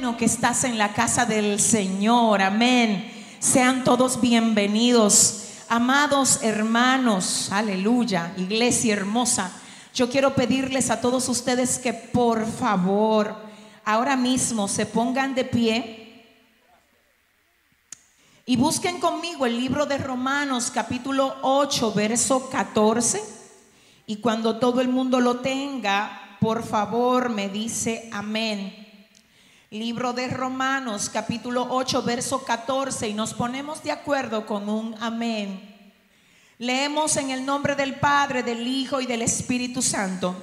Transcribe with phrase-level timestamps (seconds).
[0.00, 2.40] que estás en la casa del Señor.
[2.40, 3.12] Amén.
[3.38, 5.44] Sean todos bienvenidos.
[5.68, 9.52] Amados hermanos, aleluya, iglesia hermosa.
[9.94, 13.36] Yo quiero pedirles a todos ustedes que por favor
[13.84, 16.24] ahora mismo se pongan de pie
[18.46, 23.22] y busquen conmigo el libro de Romanos capítulo 8, verso 14.
[24.06, 28.79] Y cuando todo el mundo lo tenga, por favor me dice amén.
[29.72, 35.94] Libro de Romanos, capítulo 8, verso 14, y nos ponemos de acuerdo con un amén.
[36.58, 40.34] Leemos en el nombre del Padre, del Hijo y del Espíritu Santo.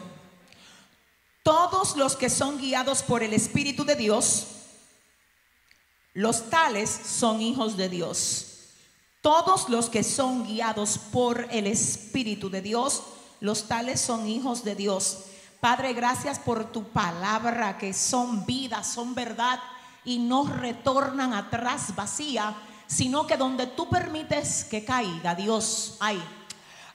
[1.43, 4.47] Todos los que son guiados por el Espíritu de Dios,
[6.13, 8.69] los tales son hijos de Dios.
[9.19, 13.03] Todos los que son guiados por el Espíritu de Dios,
[13.41, 15.25] los tales son hijos de Dios.
[15.59, 19.59] Padre, gracias por tu palabra que son vida, son verdad
[20.05, 22.55] y no retornan atrás vacía,
[22.85, 26.23] sino que donde tú permites que caiga, Dios, ay,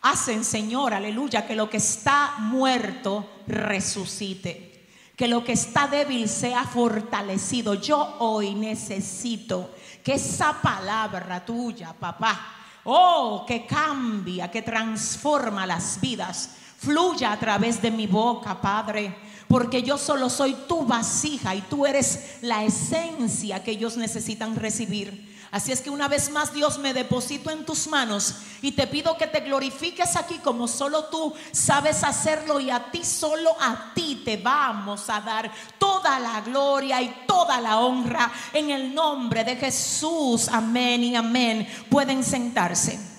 [0.03, 4.71] hacen, Señor, aleluya, que lo que está muerto resucite.
[5.17, 7.75] Que lo que está débil sea fortalecido.
[7.75, 12.55] Yo hoy necesito que esa palabra tuya, papá,
[12.85, 19.15] oh, que cambia, que transforma las vidas fluya a través de mi boca, Padre,
[19.49, 25.31] porque yo solo soy tu vasija y tú eres la esencia que ellos necesitan recibir.
[25.53, 29.19] Así es que una vez más Dios me deposito en tus manos y te pido
[29.19, 34.23] que te glorifiques aquí como solo tú sabes hacerlo y a ti solo a ti
[34.25, 39.57] te vamos a dar toda la gloria y toda la honra en el nombre de
[39.57, 40.49] Jesús.
[40.49, 41.69] Amén y amén.
[41.91, 43.12] Pueden sentarse.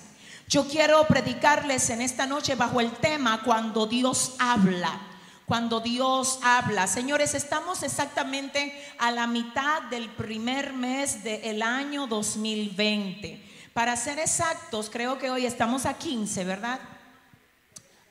[0.47, 4.99] Yo quiero predicarles en esta noche bajo el tema cuando Dios habla.
[5.45, 6.87] Cuando Dios habla.
[6.87, 13.43] Señores, estamos exactamente a la mitad del primer mes del año 2020.
[13.73, 16.79] Para ser exactos, creo que hoy estamos a 15, ¿verdad?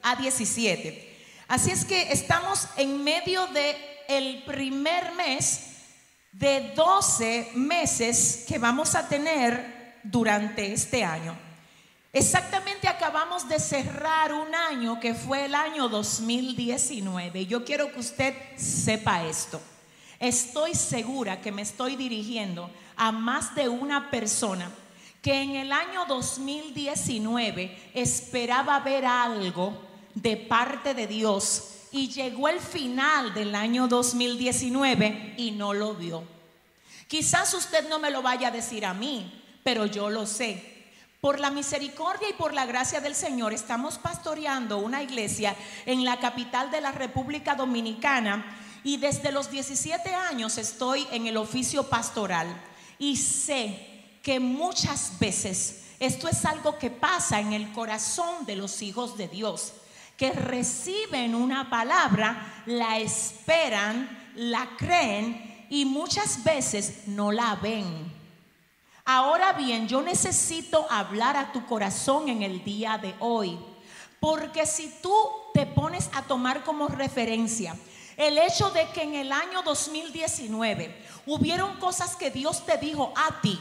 [0.03, 1.13] A 17.
[1.49, 3.77] Así es que estamos en medio de
[4.09, 5.69] el primer mes
[6.33, 11.52] de 12 meses que vamos a tener durante este año.
[12.15, 17.47] Exactamente acabamos de cerrar un año que fue el año 2019.
[17.47, 19.59] Yo quiero que usted sepa esto.
[20.21, 24.71] Estoy segura que me estoy dirigiendo a más de una persona
[25.23, 29.73] que en el año 2019 esperaba ver algo
[30.15, 36.25] de parte de Dios y llegó el final del año 2019 y no lo vio.
[37.09, 40.72] Quizás usted no me lo vaya a decir a mí, pero yo lo sé
[41.23, 45.55] por la misericordia y por la gracia del Señor estamos pastoreando una iglesia
[45.87, 48.45] en la capital de la República Dominicana
[48.83, 52.49] y desde los 17 años estoy en el oficio pastoral
[52.99, 58.83] y sé que muchas veces esto es algo que pasa en el corazón de los
[58.83, 59.75] hijos de Dios,
[60.17, 68.12] que reciben una palabra, la esperan, la creen y muchas veces no la ven.
[69.05, 73.59] Ahora bien, yo necesito hablar a tu corazón en el día de hoy.
[74.21, 75.13] Porque si tú
[75.53, 77.75] te pones a tomar como referencia
[78.17, 83.41] el hecho de que en el año 2019 hubieron cosas que Dios te dijo a
[83.41, 83.59] ti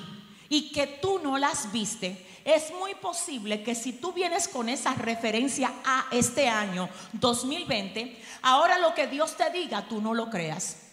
[0.50, 4.94] y que tú no las viste, es muy posible que si tú vienes con esa
[4.94, 10.91] referencia a este año 2020, ahora lo que Dios te diga, tú no lo creas.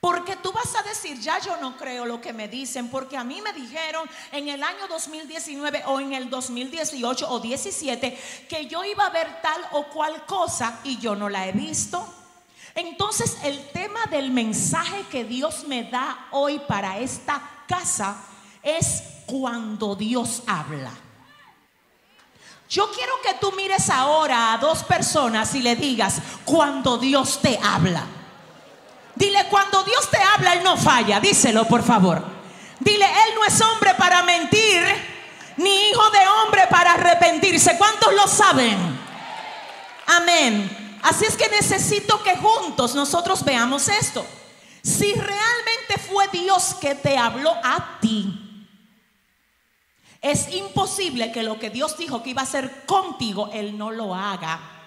[0.00, 3.24] Porque tú vas a decir, ya yo no creo lo que me dicen, porque a
[3.24, 8.18] mí me dijeron en el año 2019 o en el 2018 o 17
[8.48, 12.02] que yo iba a ver tal o cual cosa y yo no la he visto.
[12.74, 18.16] Entonces el tema del mensaje que Dios me da hoy para esta casa
[18.62, 20.92] es cuando Dios habla.
[22.70, 27.58] Yo quiero que tú mires ahora a dos personas y le digas, cuando Dios te
[27.62, 28.06] habla.
[29.20, 31.20] Dile, cuando Dios te habla, Él no falla.
[31.20, 32.24] Díselo, por favor.
[32.78, 34.82] Dile, Él no es hombre para mentir,
[35.58, 37.76] ni hijo de hombre para arrepentirse.
[37.76, 38.78] ¿Cuántos lo saben?
[40.06, 40.98] Amén.
[41.02, 44.24] Así es que necesito que juntos nosotros veamos esto.
[44.82, 48.66] Si realmente fue Dios que te habló a ti,
[50.22, 54.14] es imposible que lo que Dios dijo que iba a hacer contigo, Él no lo
[54.14, 54.79] haga.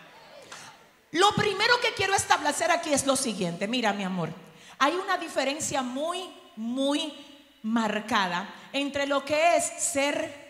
[1.14, 3.68] Lo primero que quiero establecer aquí es lo siguiente.
[3.68, 4.34] Mira, mi amor,
[4.80, 7.14] hay una diferencia muy, muy
[7.62, 10.44] marcada entre lo que es ser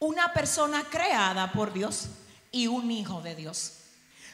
[0.00, 2.08] una persona creada por Dios
[2.50, 3.74] y un hijo de Dios.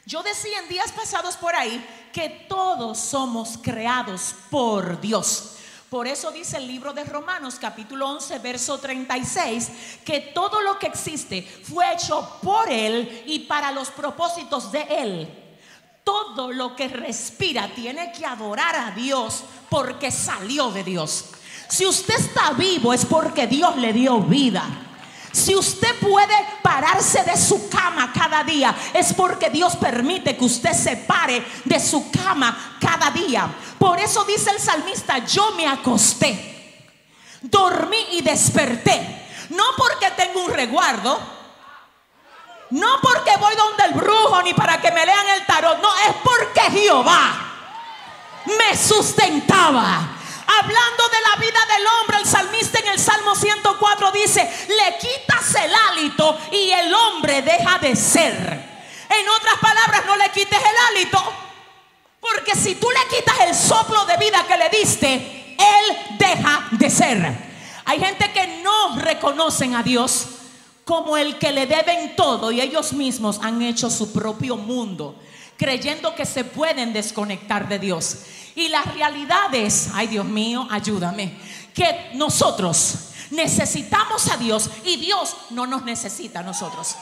[0.06, 5.56] Yo decía en días pasados por ahí que todos somos creados por Dios.
[5.90, 9.70] Por eso dice el libro de Romanos capítulo 11 verso 36
[10.04, 15.28] que todo lo que existe fue hecho por Él y para los propósitos de Él.
[16.02, 21.26] Todo lo que respira tiene que adorar a Dios porque salió de Dios.
[21.68, 24.83] Si usted está vivo es porque Dios le dio vida.
[25.34, 26.32] Si usted puede
[26.62, 31.80] pararse de su cama cada día, es porque Dios permite que usted se pare de
[31.80, 33.52] su cama cada día.
[33.76, 36.86] Por eso dice el salmista, yo me acosté,
[37.42, 39.26] dormí y desperté.
[39.50, 41.18] No porque tengo un reguardo,
[42.70, 46.14] no porque voy donde el brujo ni para que me lean el tarot, no, es
[46.22, 47.34] porque Jehová
[48.46, 50.10] me sustentaba
[50.60, 55.54] Hablando de la vida del hombre, el salmista en el Salmo 104 dice, le quitas
[55.56, 58.74] el hálito y el hombre deja de ser.
[59.08, 61.22] En otras palabras, no le quites el hálito,
[62.20, 66.90] porque si tú le quitas el soplo de vida que le diste, él deja de
[66.90, 67.54] ser.
[67.84, 70.26] Hay gente que no reconocen a Dios
[70.84, 75.16] como el que le deben todo y ellos mismos han hecho su propio mundo,
[75.56, 78.18] creyendo que se pueden desconectar de Dios.
[78.54, 81.36] Y la realidad es, ay Dios mío, ayúdame,
[81.74, 86.96] que nosotros necesitamos a Dios y Dios no nos necesita a nosotros.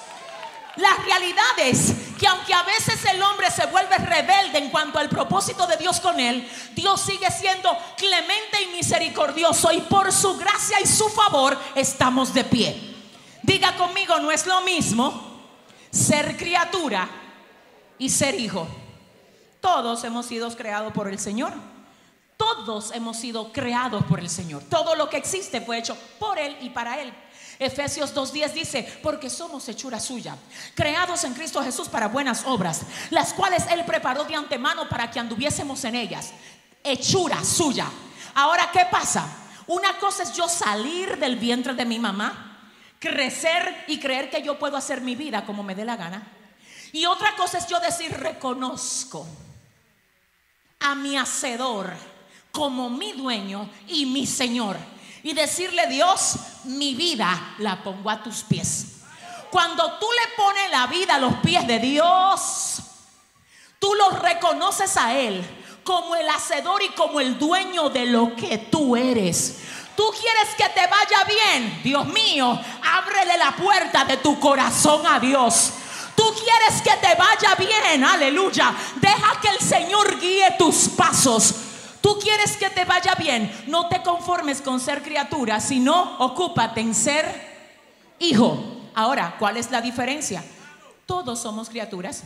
[0.77, 5.11] La realidad es que aunque a veces el hombre se vuelve rebelde en cuanto al
[5.11, 10.81] propósito de Dios con él, Dios sigue siendo clemente y misericordioso y por su gracia
[10.81, 12.95] y su favor estamos de pie.
[13.43, 15.43] Diga conmigo, no es lo mismo
[15.91, 17.22] ser criatura
[17.99, 18.67] y ser hijo.
[19.61, 21.53] Todos hemos sido creados por el Señor.
[22.37, 24.65] Todos hemos sido creados por el Señor.
[24.69, 27.13] Todo lo que existe fue hecho por Él y para Él.
[27.59, 30.37] Efesios 2.10 dice, porque somos hechura suya,
[30.75, 35.21] creados en Cristo Jesús para buenas obras, las cuales Él preparó de antemano para que
[35.21, 36.33] anduviésemos en ellas.
[36.83, 37.87] Hechura suya.
[38.35, 39.25] Ahora, ¿qué pasa?
[39.69, 44.59] Una cosa es yo salir del vientre de mi mamá, crecer y creer que yo
[44.59, 46.27] puedo hacer mi vida como me dé la gana.
[46.93, 49.27] Y otra cosa es yo decir, reconozco
[50.81, 51.93] a mi hacedor
[52.51, 54.77] como mi dueño y mi Señor.
[55.23, 56.35] Y decirle, Dios,
[56.65, 58.99] mi vida la pongo a tus pies.
[59.51, 62.79] Cuando tú le pones la vida a los pies de Dios,
[63.79, 65.45] tú lo reconoces a Él
[65.85, 69.59] como el hacedor y como el dueño de lo que tú eres.
[69.97, 75.21] Tú quieres que te vaya bien, Dios mío, ábrele la puerta de tu corazón a
[75.21, 75.73] Dios.
[76.35, 78.75] Quieres que te vaya bien, aleluya.
[79.01, 81.55] Deja que el Señor guíe tus pasos.
[82.01, 83.65] Tú quieres que te vaya bien.
[83.69, 88.91] No te conformes con ser criatura, sino ocúpate en ser hijo.
[88.95, 90.45] Ahora, ¿cuál es la diferencia?
[91.07, 92.25] Todos somos criaturas.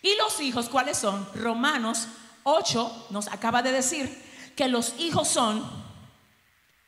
[0.00, 1.28] ¿Y los hijos cuáles son?
[1.34, 2.08] Romanos
[2.44, 5.64] 8 nos acaba de decir que los hijos son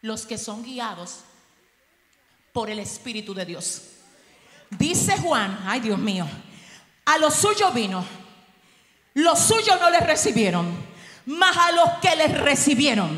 [0.01, 1.21] los que son guiados
[2.53, 3.83] por el Espíritu de Dios.
[4.71, 6.27] Dice Juan, ay Dios mío,
[7.05, 8.05] a los suyos vino,
[9.15, 10.75] los suyos no les recibieron,
[11.27, 13.09] mas a los que les recibieron,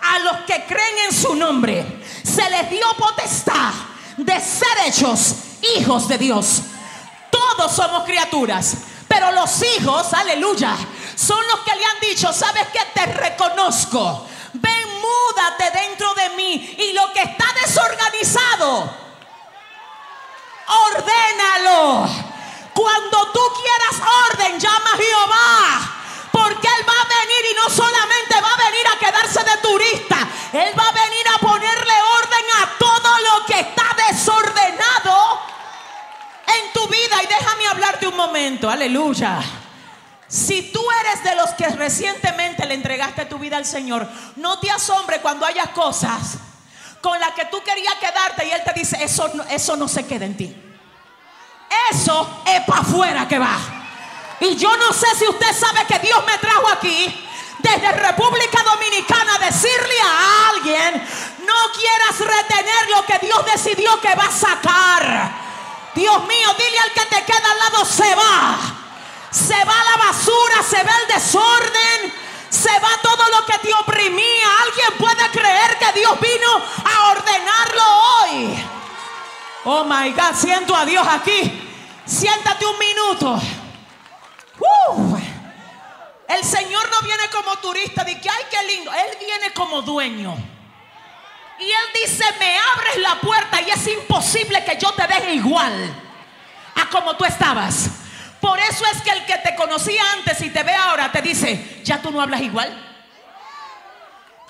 [0.00, 1.84] a los que creen en su nombre,
[2.22, 3.72] se les dio potestad
[4.16, 5.34] de ser hechos
[5.76, 6.62] hijos de Dios.
[7.30, 8.76] Todos somos criaturas,
[9.06, 10.76] pero los hijos, aleluya,
[11.16, 14.26] son los que le han dicho, ¿sabes que Te reconozco.
[14.54, 16.76] Ven, múdate dentro de mí.
[16.78, 19.07] Y lo que está desorganizado,
[20.68, 22.08] ordénalo.
[22.74, 25.94] Cuando tú quieras orden, llama a Jehová.
[26.30, 30.28] Porque Él va a venir y no solamente va a venir a quedarse de turista.
[30.52, 35.40] Él va a venir a ponerle orden a todo lo que está desordenado
[36.46, 37.22] en tu vida.
[37.22, 38.70] Y déjame hablarte un momento.
[38.70, 39.40] Aleluya.
[40.28, 44.06] Si tú eres de los que recientemente le entregaste tu vida al Señor,
[44.36, 46.38] no te asombre cuando haya cosas
[47.00, 50.24] con la que tú querías quedarte y Él te dice, eso, eso no se queda
[50.24, 50.56] en ti.
[51.90, 53.56] Eso es para afuera que va.
[54.40, 57.24] Y yo no sé si usted sabe que Dios me trajo aquí
[57.58, 61.08] desde República Dominicana decirle a alguien,
[61.44, 65.30] no quieras retener lo que Dios decidió que va a sacar.
[65.94, 68.58] Dios mío, dile al que te queda al lado, se va.
[69.30, 72.14] Se va la basura, se va el desorden,
[72.50, 74.46] Se va todo lo que te oprimía.
[74.62, 77.82] Alguien puede creer que Dios vino a ordenarlo
[78.22, 78.64] hoy.
[79.64, 81.68] Oh my God, siento a Dios aquí.
[82.06, 83.40] Siéntate un minuto.
[84.58, 85.18] Uh.
[86.28, 88.92] El Señor no viene como turista de que, ay, qué lindo.
[88.92, 90.36] Él viene como dueño.
[91.58, 95.72] Y Él dice, me abres la puerta y es imposible que yo te deje igual
[96.76, 97.90] a como tú estabas.
[98.40, 101.80] Por eso es que el que te conocía antes y te ve ahora te dice,
[101.82, 102.72] ya tú no hablas igual.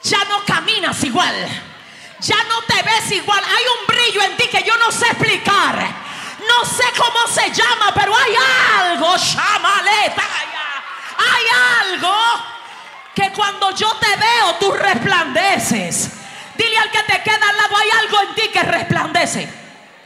[0.03, 1.35] Ya no caminas igual.
[2.21, 3.43] Ya no te ves igual.
[3.45, 6.09] Hay un brillo en ti que yo no sé explicar.
[6.47, 8.35] No sé cómo se llama, pero hay
[8.81, 10.23] algo, chamaleta.
[11.19, 12.15] Hay algo
[13.15, 16.11] que cuando yo te veo tú resplandeces.
[16.57, 19.49] Dile al que te queda al lado, hay algo en ti que resplandece.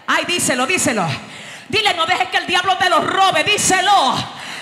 [0.07, 1.07] Ay, díselo, díselo.
[1.73, 4.15] Dile, no dejes que el diablo te lo robe, díselo.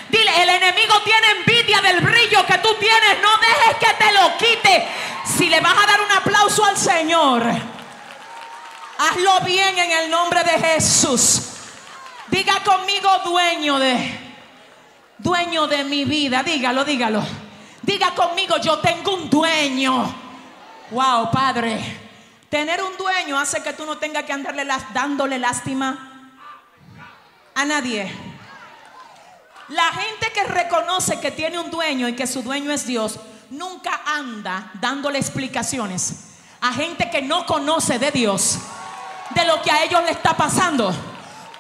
[0.09, 3.21] Dile, el enemigo tiene envidia del brillo que tú tienes.
[3.21, 4.89] No dejes que te lo quite.
[5.25, 7.43] Si le vas a dar un aplauso al Señor,
[8.97, 11.43] hazlo bien en el nombre de Jesús.
[12.29, 14.37] Diga conmigo, dueño de,
[15.19, 16.45] dueño de mi vida.
[16.45, 17.25] Dígalo, dígalo.
[17.83, 20.15] Diga conmigo, yo tengo un dueño.
[20.93, 22.09] Wow, Padre.
[22.49, 24.65] Tener un dueño hace que tú no tengas que andarle
[24.95, 26.10] dándole lástima
[27.55, 28.13] a nadie.
[29.69, 34.01] La gente que reconoce que tiene un dueño y que su dueño es Dios, nunca
[34.07, 36.31] anda dándole explicaciones
[36.61, 38.59] a gente que no conoce de Dios,
[39.31, 40.95] de lo que a ellos le está pasando.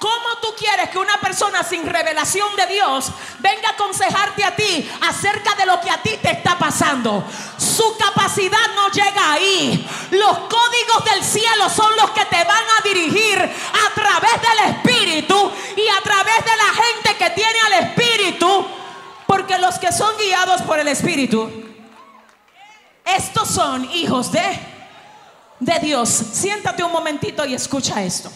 [0.00, 4.90] ¿Cómo tú quieres que una persona sin revelación de Dios venga a aconsejarte a ti
[5.06, 7.22] acerca de lo que a ti te está pasando?
[7.58, 9.86] Su capacidad no llega ahí.
[10.12, 15.52] Los códigos del cielo son los que te van a dirigir a través del Espíritu
[15.76, 18.66] y a través de la gente que tiene al Espíritu.
[19.26, 21.52] Porque los que son guiados por el Espíritu,
[23.04, 24.58] estos son hijos de,
[25.58, 26.08] de Dios.
[26.08, 28.32] Siéntate un momentito y escucha esto.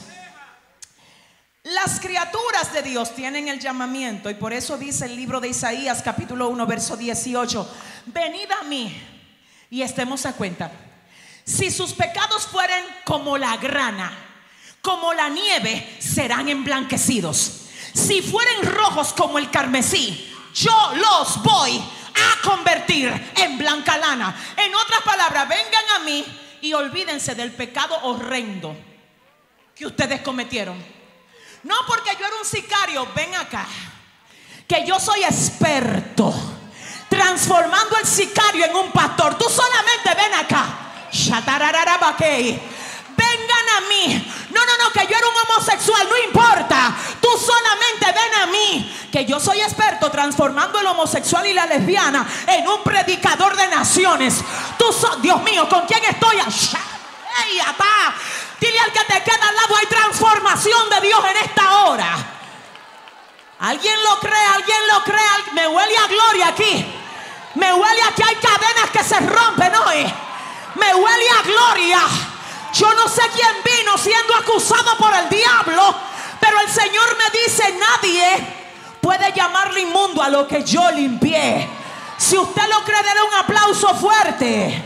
[1.64, 6.02] Las criaturas de Dios tienen el llamamiento y por eso dice el libro de Isaías
[6.02, 8.94] capítulo 1 verso 18, venid a mí
[9.71, 10.71] y estemos a cuenta.
[11.42, 14.12] Si sus pecados fueren como la grana,
[14.83, 17.62] como la nieve, serán emblanquecidos.
[17.94, 24.37] Si fueren rojos como el carmesí, yo los voy a convertir en blanca lana.
[24.59, 26.26] En otras palabras, vengan a mí
[26.61, 28.76] y olvídense del pecado horrendo
[29.75, 31.03] que ustedes cometieron.
[31.64, 33.66] No porque yo era un sicario, ven acá.
[34.68, 36.33] Que yo soy experto
[37.09, 39.37] transformando el sicario en un pastor.
[39.37, 40.66] Tú solamente ven acá.
[43.16, 44.33] Vengan a mí.
[44.50, 46.94] No, no, no, que yo era un homosexual, no importa.
[47.21, 49.09] Tú solamente ven a mí.
[49.12, 54.42] Que yo soy experto transformando el homosexual y la lesbiana en un predicador de naciones.
[54.76, 54.87] Tú,
[55.23, 56.37] Dios mío, ¿con quién estoy?
[58.64, 62.16] Dile al que te queda al lado, hay transformación de Dios en esta hora.
[63.61, 64.47] ¿Alguien lo cree?
[64.54, 65.52] ¿Alguien lo cree?
[65.52, 66.87] Me huele a gloria aquí.
[67.56, 70.11] Me huele a que hay cadenas que se rompen hoy.
[70.76, 72.00] Me huele a gloria.
[72.73, 75.94] Yo no sé quién vino siendo acusado por el diablo,
[76.40, 78.47] pero el Señor me dice, nadie
[79.02, 81.68] puede llamarle inmundo a lo que yo limpié.
[82.16, 84.83] Si usted lo cree, déle un aplauso fuerte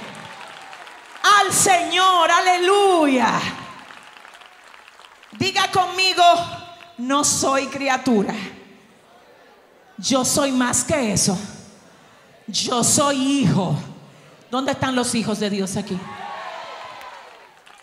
[1.22, 2.28] al Señor.
[2.28, 3.40] Aleluya.
[5.38, 6.22] Diga conmigo,
[6.98, 8.34] no soy criatura.
[9.96, 11.38] Yo soy más que eso.
[12.46, 13.76] Yo soy hijo.
[14.50, 15.98] ¿Dónde están los hijos de Dios aquí?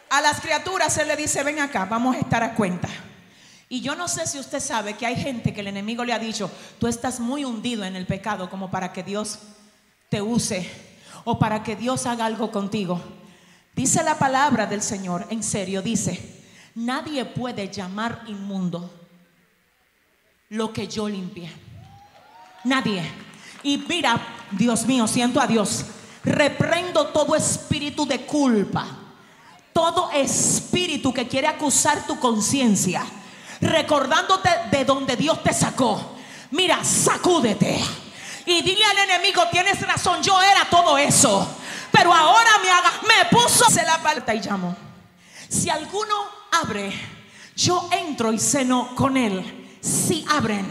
[0.09, 2.89] A las criaturas Él le dice, ven acá, vamos a estar a cuenta.
[3.67, 6.19] Y yo no sé si usted sabe que hay gente que el enemigo le ha
[6.19, 9.39] dicho, tú estás muy hundido en el pecado como para que Dios
[10.09, 10.69] te use
[11.23, 13.01] o para que Dios haga algo contigo.
[13.75, 16.34] Dice la palabra del Señor, en serio, dice,
[16.75, 18.89] Nadie puede llamar inmundo
[20.49, 21.51] lo que yo limpié.
[22.65, 23.03] Nadie.
[23.63, 24.19] Y mira,
[24.51, 25.85] Dios mío, siento a Dios.
[26.23, 28.85] Reprendo todo espíritu de culpa.
[29.71, 33.05] Todo espíritu que quiere acusar tu conciencia.
[33.61, 36.15] Recordándote de donde Dios te sacó.
[36.51, 37.79] Mira, sacúdete.
[38.45, 41.47] Y dile al enemigo, tienes razón, yo era todo eso.
[41.91, 44.75] Pero ahora me haga, me puso se la palta y llamo.
[45.49, 46.15] Si alguno
[46.61, 46.91] abre,
[47.55, 49.77] yo entro y ceno con él.
[49.81, 50.67] Si abren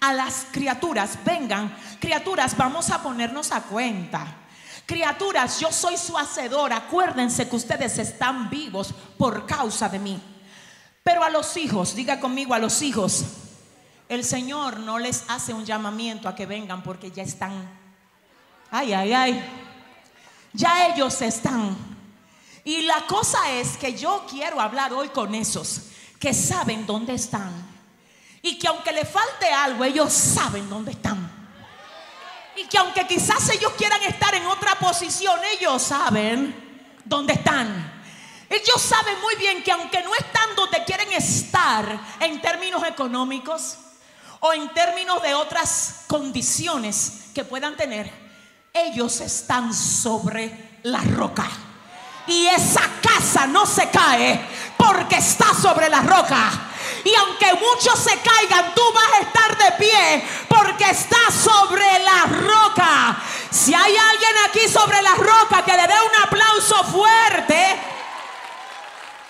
[0.00, 4.26] a las criaturas, vengan, criaturas, vamos a ponernos a cuenta.
[4.84, 6.72] Criaturas, yo soy su hacedor.
[6.72, 10.20] Acuérdense que ustedes están vivos por causa de mí.
[11.02, 13.24] Pero a los hijos, diga conmigo a los hijos,
[14.08, 17.86] el Señor no les hace un llamamiento a que vengan porque ya están
[18.70, 19.44] Ay, ay, ay.
[20.52, 21.95] Ya ellos están.
[22.66, 25.82] Y la cosa es que yo quiero hablar hoy con esos
[26.18, 27.52] que saben dónde están.
[28.42, 31.30] Y que aunque le falte algo, ellos saben dónde están.
[32.56, 38.02] Y que aunque quizás ellos quieran estar en otra posición, ellos saben dónde están.
[38.50, 43.78] Ellos saben muy bien que aunque no están donde quieren estar en términos económicos
[44.40, 48.10] o en términos de otras condiciones que puedan tener,
[48.72, 51.48] ellos están sobre la roca.
[52.26, 54.40] Y esa casa no se cae
[54.76, 56.50] porque está sobre la roca.
[57.04, 62.24] Y aunque muchos se caigan, tú vas a estar de pie porque está sobre la
[62.24, 63.16] roca.
[63.50, 67.80] Si hay alguien aquí sobre la roca que le dé un aplauso fuerte.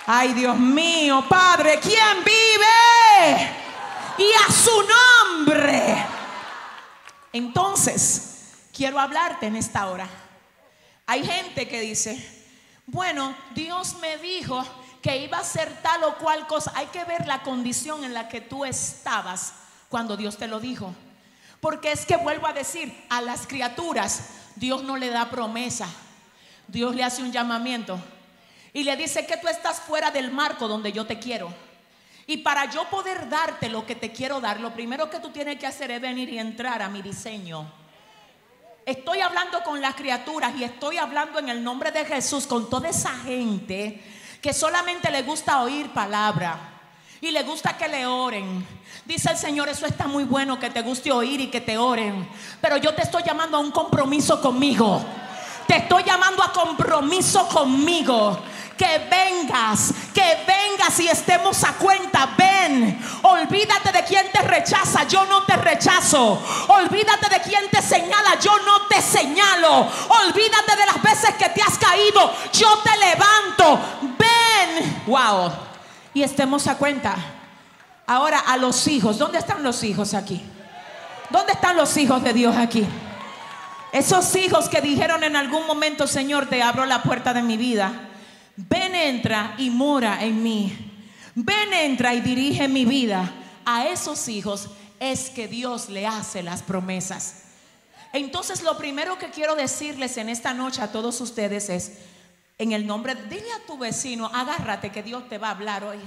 [0.07, 3.55] Ay, Dios mío, Padre, ¿quién vive?
[4.19, 4.87] Y a su
[5.45, 6.07] nombre.
[7.33, 8.37] Entonces,
[8.75, 10.09] quiero hablarte en esta hora.
[11.07, 12.46] Hay gente que dice,
[12.87, 14.65] bueno, Dios me dijo
[15.03, 16.73] que iba a ser tal o cual cosa.
[16.75, 19.55] Hay que ver la condición en la que tú estabas
[19.89, 20.95] cuando Dios te lo dijo.
[21.61, 25.89] Porque es que vuelvo a decir, a las criaturas Dios no le da promesa.
[26.69, 27.99] Dios le hace un llamamiento
[28.73, 31.53] y le dice que tú estás fuera del marco donde yo te quiero.
[32.27, 35.59] Y para yo poder darte lo que te quiero dar, lo primero que tú tienes
[35.59, 37.73] que hacer es venir y entrar a mi diseño.
[38.87, 42.89] Estoy hablando con las criaturas y estoy hablando en el nombre de Jesús con toda
[42.89, 44.01] esa gente
[44.41, 46.57] que solamente le gusta oír palabra
[47.21, 48.65] y le gusta que le oren.
[49.05, 52.29] Dice el Señor, eso está muy bueno que te guste oír y que te oren,
[52.61, 55.05] pero yo te estoy llamando a un compromiso conmigo.
[55.67, 58.39] Te estoy llamando a compromiso conmigo
[58.77, 62.29] que vengas, que vengas y estemos a cuenta.
[62.37, 66.43] Ven, olvídate de quien te rechaza, yo no te rechazo.
[66.69, 69.89] Olvídate de quien te señala, yo no te señalo.
[70.27, 73.81] Olvídate de las veces que te has caído, yo te levanto.
[74.19, 75.53] Ven, wow.
[76.15, 77.15] Y estemos a cuenta.
[78.07, 80.43] Ahora a los hijos, ¿dónde están los hijos aquí?
[81.31, 82.87] ¿Dónde están los hijos de Dios aquí?
[83.93, 88.06] Esos hijos que dijeron en algún momento, Señor, te abro la puerta de mi vida.
[88.57, 90.77] Ven, entra y mora en mí.
[91.35, 93.31] Ven, entra y dirige mi vida.
[93.65, 97.43] A esos hijos es que Dios le hace las promesas.
[98.13, 101.99] Entonces lo primero que quiero decirles en esta noche a todos ustedes es,
[102.57, 105.99] en el nombre, dile a tu vecino, agárrate que Dios te va a hablar hoy.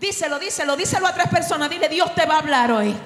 [0.00, 2.96] Díselo, díselo, díselo a tres personas, dile, Dios te va a hablar hoy.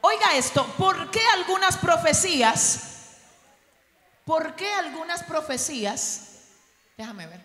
[0.00, 2.97] Oiga esto, ¿por qué algunas profecías
[4.28, 6.48] ¿Por qué algunas profecías,
[6.98, 7.40] déjame ver,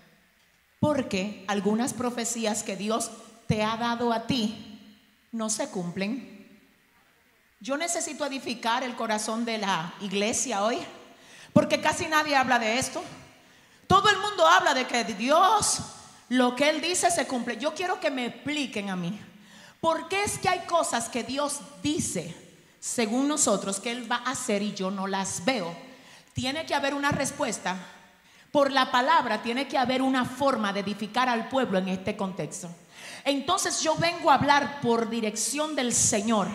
[0.82, 3.10] porque algunas profecías que Dios
[3.48, 6.62] te ha dado a ti no se cumplen?
[7.62, 10.78] Yo necesito edificar el corazón de la iglesia hoy,
[11.54, 13.02] porque casi nadie habla de esto.
[13.88, 15.80] Todo el mundo habla de que Dios,
[16.28, 17.56] lo que Él dice se cumple.
[17.56, 19.18] Yo quiero que me expliquen a mí,
[19.80, 22.36] ¿por qué es que hay cosas que Dios dice,
[22.82, 25.93] según nosotros, que Él va a hacer y yo no las veo?
[26.34, 27.76] Tiene que haber una respuesta.
[28.52, 32.70] Por la palabra tiene que haber una forma de edificar al pueblo en este contexto.
[33.24, 36.48] Entonces yo vengo a hablar por dirección del Señor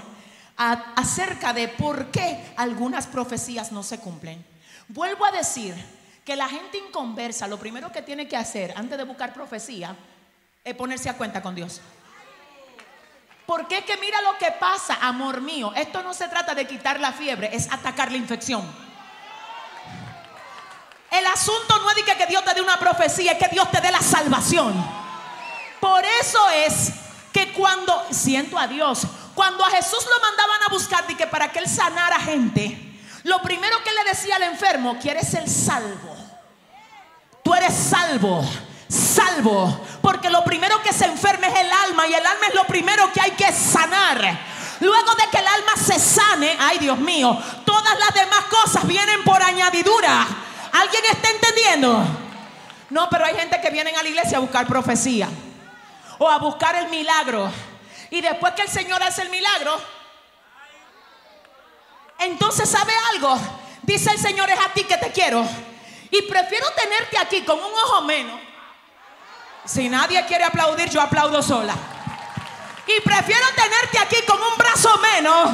[0.57, 4.45] acerca de por qué algunas profecías no se cumplen.
[4.89, 5.75] Vuelvo a decir
[6.25, 9.97] que la gente inconversa lo primero que tiene que hacer antes de buscar profecía
[10.65, 11.81] es ponerse a cuenta con Dios.
[13.47, 15.73] Porque es que mira lo que pasa, amor mío.
[15.75, 18.88] Esto no se trata de quitar la fiebre, es atacar la infección.
[21.11, 23.81] El asunto no es de que Dios te dé una profecía, es que Dios te
[23.81, 24.75] dé la salvación.
[25.81, 26.91] Por eso es
[27.33, 29.03] que cuando, siento a Dios,
[29.35, 32.77] cuando a Jesús lo mandaban a buscar y que para que él sanara gente,
[33.25, 36.17] lo primero que le decía al enfermo, quieres ser salvo.
[37.43, 38.45] Tú eres salvo,
[38.89, 42.65] salvo, porque lo primero que se enferma es el alma y el alma es lo
[42.65, 44.39] primero que hay que sanar.
[44.81, 49.25] Luego de que el alma se sane, ay Dios mío, todas las demás cosas vienen
[49.25, 50.27] por añadidura.
[50.79, 52.05] ¿Alguien está entendiendo?
[52.91, 55.29] No, pero hay gente que viene a la iglesia a buscar profecía
[56.19, 57.51] o a buscar el milagro.
[58.11, 59.77] Y después que el Señor hace el milagro,
[62.21, 63.37] entonces sabe algo.
[63.83, 65.45] Dice el Señor, es a ti que te quiero.
[66.13, 68.41] Y prefiero tenerte aquí con un ojo menos.
[69.65, 71.75] Si nadie quiere aplaudir, yo aplaudo sola.
[72.87, 75.51] Y prefiero tenerte aquí con un brazo menos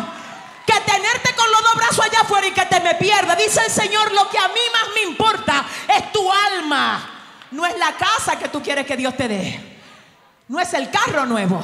[0.67, 3.35] que tenerte con los dos brazos allá afuera y que te me pierda.
[3.37, 5.65] Dice el Señor, lo que a mí más me importa
[5.97, 7.11] es tu alma.
[7.51, 9.81] No es la casa que tú quieres que Dios te dé.
[10.49, 11.63] No es el carro nuevo.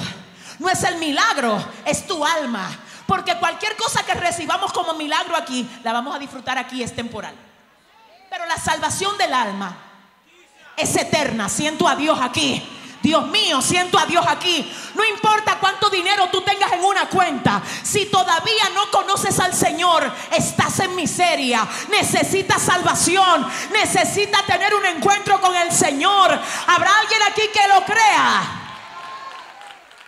[0.58, 2.70] No es el milagro, es tu alma.
[3.06, 7.34] Porque cualquier cosa que recibamos como milagro aquí, la vamos a disfrutar aquí, es temporal.
[8.28, 9.76] Pero la salvación del alma
[10.76, 11.48] es eterna.
[11.48, 12.62] Siento a Dios aquí.
[13.02, 14.70] Dios mío, siento a Dios aquí.
[14.94, 17.62] No importa cuánto dinero tú tengas en una cuenta.
[17.82, 21.66] Si todavía no conoces al Señor, estás en miseria.
[21.88, 23.46] Necesitas salvación.
[23.72, 26.38] Necesitas tener un encuentro con el Señor.
[26.66, 28.60] ¿Habrá alguien aquí que lo crea?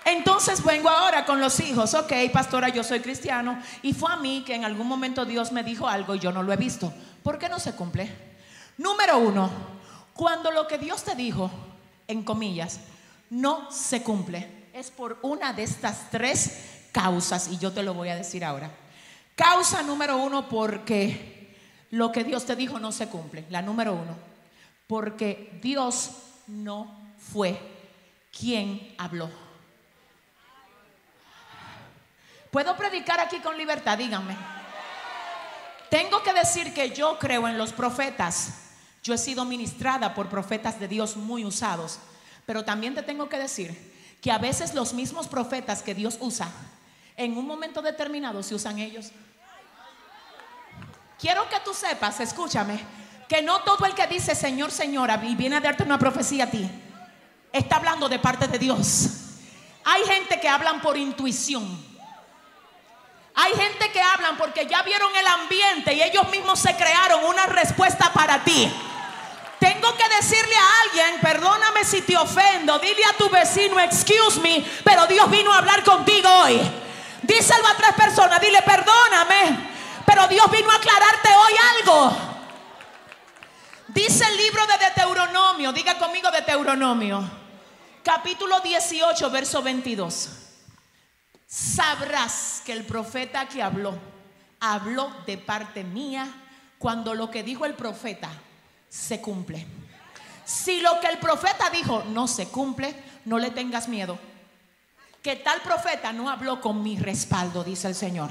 [0.05, 1.95] Entonces vengo ahora con los hijos.
[1.95, 3.59] Ok, pastora, yo soy cristiano.
[3.83, 6.43] Y fue a mí que en algún momento Dios me dijo algo y yo no
[6.43, 6.93] lo he visto.
[7.23, 8.15] ¿Por qué no se cumple?
[8.77, 9.51] Número uno,
[10.13, 11.51] cuando lo que Dios te dijo
[12.09, 12.81] en comillas,
[13.31, 14.69] no se cumple.
[14.73, 18.71] Es por una de estas tres causas y yo te lo voy a decir ahora.
[19.35, 21.57] Causa número uno porque
[21.91, 23.45] lo que Dios te dijo no se cumple.
[23.51, 24.17] La número uno,
[24.87, 26.11] porque Dios
[26.47, 27.59] no fue
[28.37, 29.31] quien habló.
[32.51, 33.97] ¿Puedo predicar aquí con libertad?
[33.97, 34.37] Díganme.
[35.91, 38.72] Tengo que decir que yo creo en los profetas.
[39.03, 41.99] Yo he sido ministrada por profetas de Dios muy usados,
[42.47, 46.49] pero también te tengo que decir que a veces los mismos profetas que Dios usa,
[47.17, 49.11] en un momento determinado se usan ellos.
[51.19, 52.81] Quiero que tú sepas, escúchame,
[53.29, 56.51] que no todo el que dice Señor, Señora, y viene a darte una profecía a
[56.51, 56.69] ti,
[57.53, 59.09] está hablando de parte de Dios.
[59.85, 61.91] Hay gente que hablan por intuición.
[63.35, 67.47] Hay gente que hablan porque ya vieron el ambiente y ellos mismos se crearon una
[67.47, 68.73] respuesta para ti.
[69.63, 74.67] Tengo que decirle a alguien, perdóname si te ofendo, dile a tu vecino, excuse me,
[74.83, 76.61] pero Dios vino a hablar contigo hoy.
[77.23, 79.71] Díselo a tres personas, dile, perdóname,
[80.05, 82.17] pero Dios vino a aclararte hoy algo.
[83.87, 87.23] Dice el libro de Deuteronomio, diga conmigo de Deuteronomio,
[88.03, 90.29] capítulo 18, verso 22.
[91.47, 93.97] Sabrás que el profeta que habló,
[94.59, 96.27] habló de parte mía
[96.79, 98.29] cuando lo que dijo el profeta
[98.93, 99.67] se cumple.
[100.45, 104.19] Si lo que el profeta dijo no se cumple, no le tengas miedo.
[105.23, 108.29] Que tal profeta no habló con mi respaldo, dice el Señor.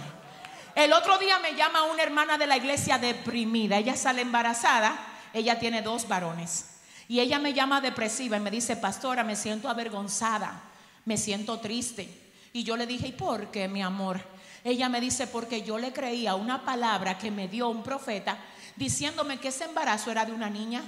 [0.76, 3.78] El otro día me llama una hermana de la iglesia deprimida.
[3.78, 5.00] Ella sale embarazada,
[5.34, 6.66] ella tiene dos varones.
[7.08, 10.62] Y ella me llama depresiva y me dice, pastora, me siento avergonzada,
[11.06, 12.08] me siento triste.
[12.54, 14.22] Y yo le dije, ¿y por qué, mi amor?
[14.64, 18.38] Ella me dice, porque yo le creía una palabra que me dio un profeta
[18.82, 20.82] diciéndome que ese embarazo era de una niña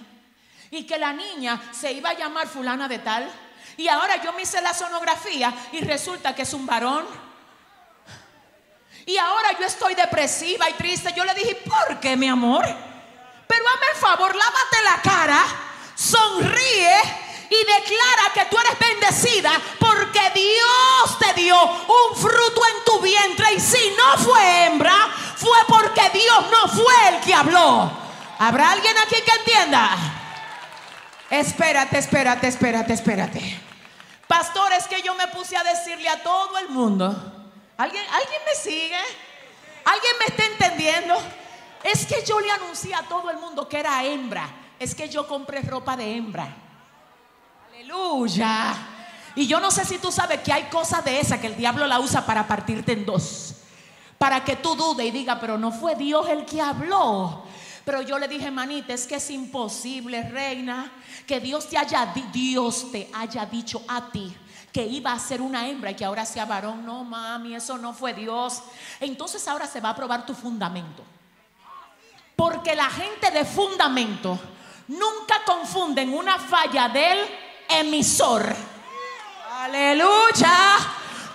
[0.71, 3.29] y que la niña se iba a llamar fulana de tal.
[3.77, 7.05] Y ahora yo me hice la sonografía y resulta que es un varón.
[9.05, 11.13] Y ahora yo estoy depresiva y triste.
[11.15, 12.65] Yo le dije, ¿por qué, mi amor?
[13.47, 15.45] Pero hazme el favor, lávate la cara,
[15.93, 22.99] sonríe y declara que tú eres bendecida porque Dios te dio un fruto en tu
[22.99, 23.53] vientre.
[23.53, 24.95] Y si no fue hembra,
[25.35, 27.91] fue porque Dios no fue el que habló.
[28.39, 29.89] ¿Habrá alguien aquí que entienda?
[31.29, 33.61] Espérate, espérate, espérate, espérate.
[34.27, 37.09] Pastor, es que yo me puse a decirle a todo el mundo.
[37.77, 38.99] ¿Alguien, ¿Alguien me sigue?
[39.85, 41.15] ¿Alguien me está entendiendo?
[41.83, 44.49] Es que yo le anuncié a todo el mundo que era hembra.
[44.79, 46.62] Es que yo compré ropa de hembra.
[47.83, 48.73] Aleluya.
[49.35, 51.85] Y yo no sé si tú sabes que hay cosas de esa que el diablo
[51.87, 53.55] la usa para partirte en dos
[54.23, 57.43] para que tú dudes y diga, pero no fue Dios el que habló.
[57.83, 60.89] Pero yo le dije, manita, es que es imposible, reina,
[61.27, 64.33] que Dios te haya, Dios te haya dicho a ti
[64.71, 66.85] que iba a ser una hembra y que ahora sea varón.
[66.85, 68.63] No, mami, eso no fue Dios.
[69.01, 71.03] Entonces ahora se va a probar tu fundamento.
[72.37, 74.39] Porque la gente de fundamento
[74.87, 77.19] nunca confunden una falla del
[77.79, 78.55] emisor.
[79.61, 80.77] Aleluya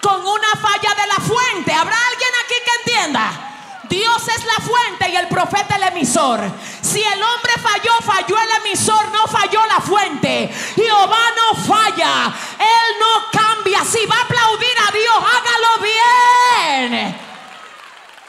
[0.00, 1.72] con una falla de la fuente.
[1.72, 3.44] ¿Habrá alguien aquí que entienda?
[3.88, 6.40] Dios es la fuente y el profeta el emisor.
[6.82, 10.50] Si el hombre falló, falló el emisor, no falló la fuente.
[10.74, 13.84] Jehová no falla, Él no cambia.
[13.84, 17.18] Si va a aplaudir a Dios, hágalo bien.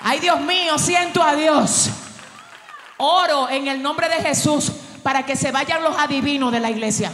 [0.01, 1.89] Ay Dios mío, siento a Dios.
[2.97, 4.71] Oro en el nombre de Jesús
[5.03, 7.11] para que se vayan los adivinos de la iglesia.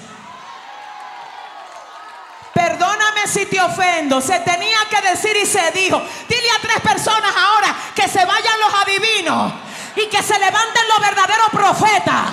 [2.86, 4.22] Perdóname si te ofendo.
[4.22, 6.02] Se tenía que decir y se dijo.
[6.28, 9.54] Dile a tres personas ahora que se vayan los adivinos
[9.96, 12.26] y que se levanten los verdaderos profetas.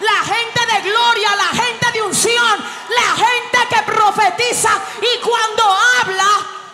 [0.00, 6.28] La gente de gloria, la gente de unción, la gente que profetiza y cuando habla,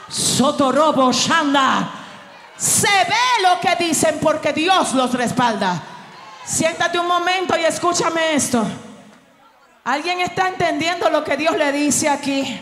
[0.08, 1.88] Sotorobo Shanda,
[2.56, 5.80] se ve lo que dicen porque Dios los respalda.
[6.44, 8.66] Siéntate un momento y escúchame esto.
[9.84, 12.60] ¿Alguien está entendiendo lo que Dios le dice aquí?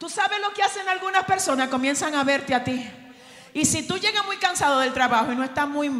[0.00, 2.90] Tú sabes lo que hacen algunas personas, comienzan a verte a ti
[3.52, 5.90] Y si tú llegas muy cansado del trabajo y no estás muy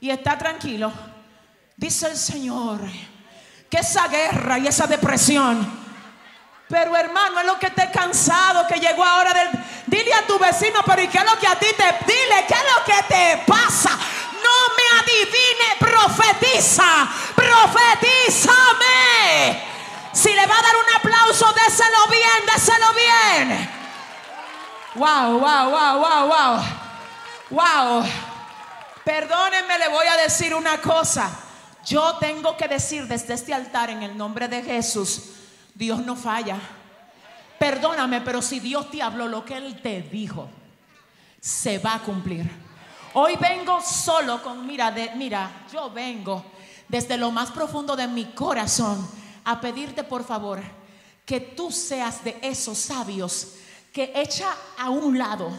[0.00, 0.92] y está tranquilo,
[1.76, 2.80] dice el Señor
[3.70, 5.78] que esa guerra y esa depresión
[6.68, 9.48] pero hermano, es lo que te cansado, que llegó ahora del...
[9.86, 11.82] Dile a tu vecino, pero ¿y qué es lo que a ti te...
[12.06, 13.90] Dile, ¿qué es lo que te pasa?
[13.90, 19.69] No me adivine, profetiza, profetízame.
[20.12, 23.70] Si le va a dar un aplauso, déselo bien, déselo bien.
[24.96, 26.64] Wow, wow, wow, wow, wow.
[27.50, 28.04] Wow.
[29.04, 31.30] Perdónenme, le voy a decir una cosa.
[31.84, 35.30] Yo tengo que decir desde este altar en el nombre de Jesús
[35.74, 36.58] Dios no falla.
[37.58, 40.48] Perdóname, pero si Dios te habló lo que Él te dijo,
[41.40, 42.50] se va a cumplir.
[43.14, 46.44] Hoy vengo solo con, mira, de, mira, yo vengo
[46.88, 49.19] desde lo más profundo de mi corazón
[49.50, 50.60] a pedirte por favor
[51.26, 53.54] que tú seas de esos sabios
[53.92, 55.50] que echa a un lado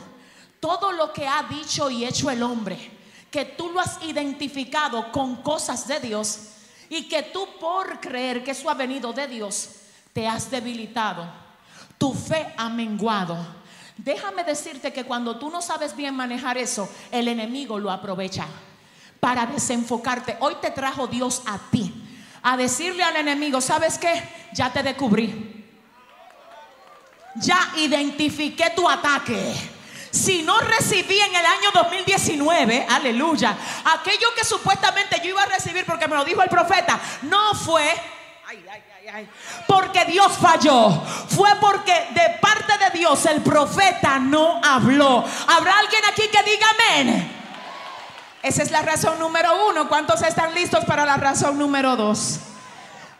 [0.60, 2.78] todo lo que ha dicho y hecho el hombre,
[3.30, 6.40] que tú lo has identificado con cosas de Dios
[6.88, 9.70] y que tú por creer que eso ha venido de Dios,
[10.14, 11.26] te has debilitado,
[11.98, 13.38] tu fe ha menguado.
[13.98, 18.46] Déjame decirte que cuando tú no sabes bien manejar eso, el enemigo lo aprovecha
[19.20, 20.38] para desenfocarte.
[20.42, 22.01] Hoy te trajo Dios a ti,
[22.44, 24.22] a decirle al enemigo, ¿sabes qué?
[24.54, 25.66] Ya te descubrí.
[27.36, 29.56] Ya identifiqué tu ataque.
[30.12, 35.86] Si no recibí en el año 2019, aleluya, aquello que supuestamente yo iba a recibir
[35.86, 37.86] porque me lo dijo el profeta, no fue...
[39.68, 40.92] Porque Dios falló.
[41.30, 45.26] Fue porque de parte de Dios el profeta no habló.
[45.48, 47.41] ¿Habrá alguien aquí que diga amén?
[48.44, 49.88] Esa es la razón número uno.
[49.88, 52.40] ¿Cuántos están listos para la razón número dos?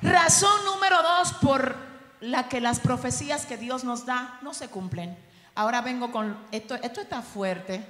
[0.02, 1.76] Razón número dos por
[2.22, 5.18] la que las profecías que Dios nos da no se cumplen.
[5.54, 7.86] Ahora vengo con esto, esto está fuerte.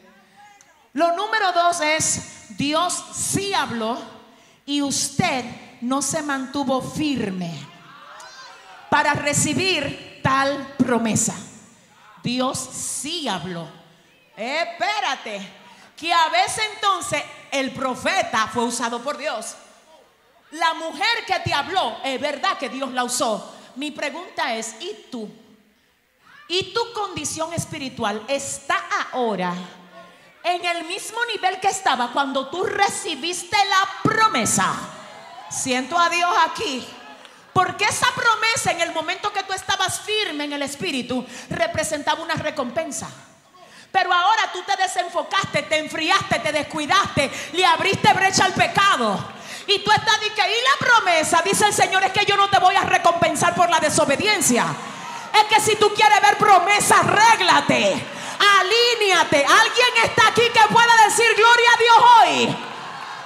[0.94, 3.98] Lo número dos es, Dios sí habló
[4.66, 5.46] y usted
[5.80, 7.58] no se mantuvo firme
[8.90, 11.36] para recibir tal promesa.
[12.24, 13.70] Dios sí habló.
[14.36, 15.61] Espérate,
[16.02, 19.54] que a veces entonces el profeta fue usado por Dios.
[20.50, 23.54] La mujer que te habló, es verdad que Dios la usó.
[23.76, 25.32] Mi pregunta es, ¿y tú?
[26.48, 29.54] ¿Y tu condición espiritual está ahora
[30.44, 34.74] en el mismo nivel que estaba cuando tú recibiste la promesa?
[35.52, 36.84] Siento a Dios aquí.
[37.54, 42.34] Porque esa promesa en el momento que tú estabas firme en el Espíritu representaba una
[42.34, 43.08] recompensa.
[43.92, 49.20] Pero ahora tú te desenfocaste, te enfriaste, te descuidaste, le abriste brecha al pecado.
[49.68, 52.60] Y tú estás diciendo, y la promesa, dice el Señor, es que yo no te
[52.60, 54.66] voy a recompensar por la desobediencia.
[55.34, 58.06] Es que si tú quieres ver promesas, réglate,
[58.60, 59.46] alíñate.
[59.46, 62.58] Alguien está aquí que pueda decir gloria a Dios hoy.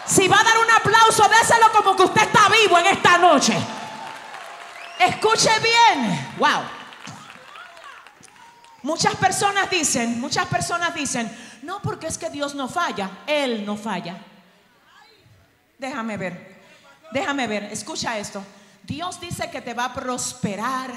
[0.06, 3.58] Si va a dar un aplauso, déselo como que usted está vivo en esta noche.
[5.00, 6.34] Escuche bien.
[6.38, 6.75] Wow.
[8.86, 11.28] Muchas personas dicen, muchas personas dicen,
[11.64, 14.16] no porque es que Dios no falla, Él no falla.
[15.80, 16.62] Déjame ver,
[17.12, 18.44] déjame ver, escucha esto.
[18.84, 20.92] Dios dice que te va a prosperar,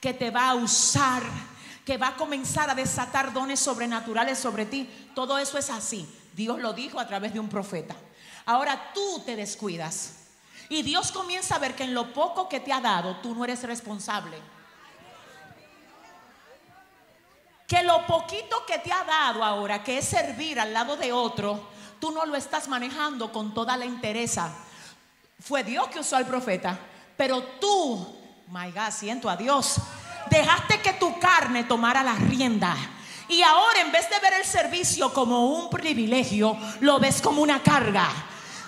[0.00, 1.24] que te va a usar,
[1.84, 4.88] que va a comenzar a desatar dones sobrenaturales sobre ti.
[5.12, 6.08] Todo eso es así.
[6.34, 7.96] Dios lo dijo a través de un profeta.
[8.46, 10.18] Ahora tú te descuidas.
[10.68, 13.42] Y Dios comienza a ver que en lo poco que te ha dado, tú no
[13.42, 14.53] eres responsable.
[17.74, 21.70] Que lo poquito que te ha dado ahora, que es servir al lado de otro,
[21.98, 24.48] tú no lo estás manejando con toda la entereza.
[25.40, 26.78] Fue Dios que usó al profeta,
[27.16, 29.78] pero tú, my God, siento a Dios,
[30.30, 32.76] dejaste que tu carne tomara la rienda.
[33.28, 37.60] Y ahora en vez de ver el servicio como un privilegio, lo ves como una
[37.60, 38.08] carga.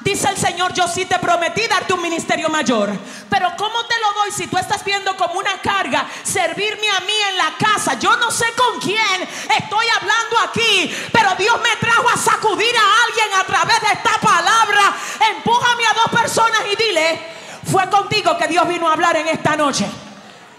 [0.07, 2.97] Dice el Señor, yo sí te prometí darte un ministerio mayor.
[3.29, 7.13] Pero ¿cómo te lo doy si tú estás viendo como una carga servirme a mí
[7.31, 7.99] en la casa?
[7.99, 9.23] Yo no sé con quién
[9.59, 14.21] estoy hablando aquí, pero Dios me trajo a sacudir a alguien a través de esta
[14.21, 14.95] palabra.
[15.35, 17.21] Empújame a dos personas y dile,
[17.65, 19.91] fue contigo que Dios vino a hablar en esta noche.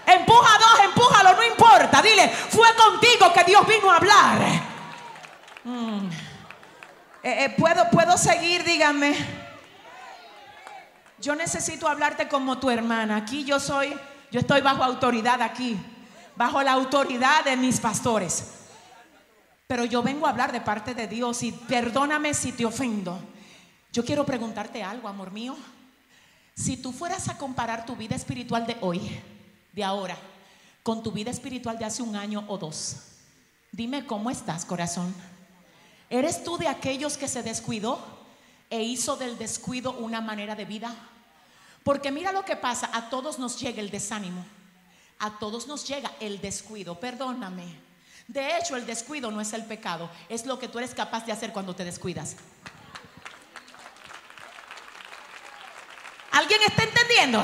[0.06, 2.02] Empuja a dos, empújalo, no importa.
[2.02, 4.40] Dile, fue contigo que Dios vino a hablar.
[5.64, 6.27] Mm.
[7.28, 8.64] Eh, eh, ¿puedo, ¿Puedo seguir?
[8.64, 9.14] Díganme.
[11.20, 13.18] Yo necesito hablarte como tu hermana.
[13.18, 13.94] Aquí yo soy,
[14.32, 15.78] yo estoy bajo autoridad aquí,
[16.38, 18.54] bajo la autoridad de mis pastores.
[19.68, 23.20] Pero yo vengo a hablar de parte de Dios y perdóname si te ofendo.
[23.92, 25.58] Yo quiero preguntarte algo, amor mío.
[26.56, 29.02] Si tú fueras a comparar tu vida espiritual de hoy,
[29.74, 30.16] de ahora,
[30.82, 32.96] con tu vida espiritual de hace un año o dos,
[33.74, 35.14] dime cómo estás, corazón.
[36.10, 38.00] ¿Eres tú de aquellos que se descuidó
[38.70, 40.94] e hizo del descuido una manera de vida?
[41.84, 44.46] Porque mira lo que pasa, a todos nos llega el desánimo,
[45.20, 47.88] a todos nos llega el descuido, perdóname.
[48.28, 51.32] De hecho, el descuido no es el pecado, es lo que tú eres capaz de
[51.32, 52.36] hacer cuando te descuidas.
[56.32, 57.44] ¿Alguien está entendiendo?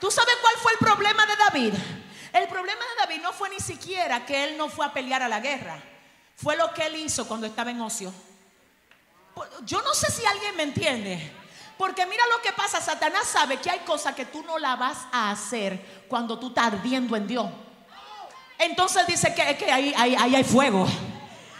[0.00, 1.74] ¿Tú sabes cuál fue el problema de David?
[2.32, 5.28] El problema de David no fue ni siquiera que él no fue a pelear a
[5.28, 5.82] la guerra.
[6.40, 8.12] Fue lo que él hizo cuando estaba en ocio.
[9.64, 11.32] Yo no sé si alguien me entiende.
[11.76, 14.98] Porque mira lo que pasa, Satanás sabe que hay cosas que tú no la vas
[15.12, 17.46] a hacer cuando tú estás ardiendo en Dios.
[18.58, 20.86] Entonces dice que, que ahí, hay fuego.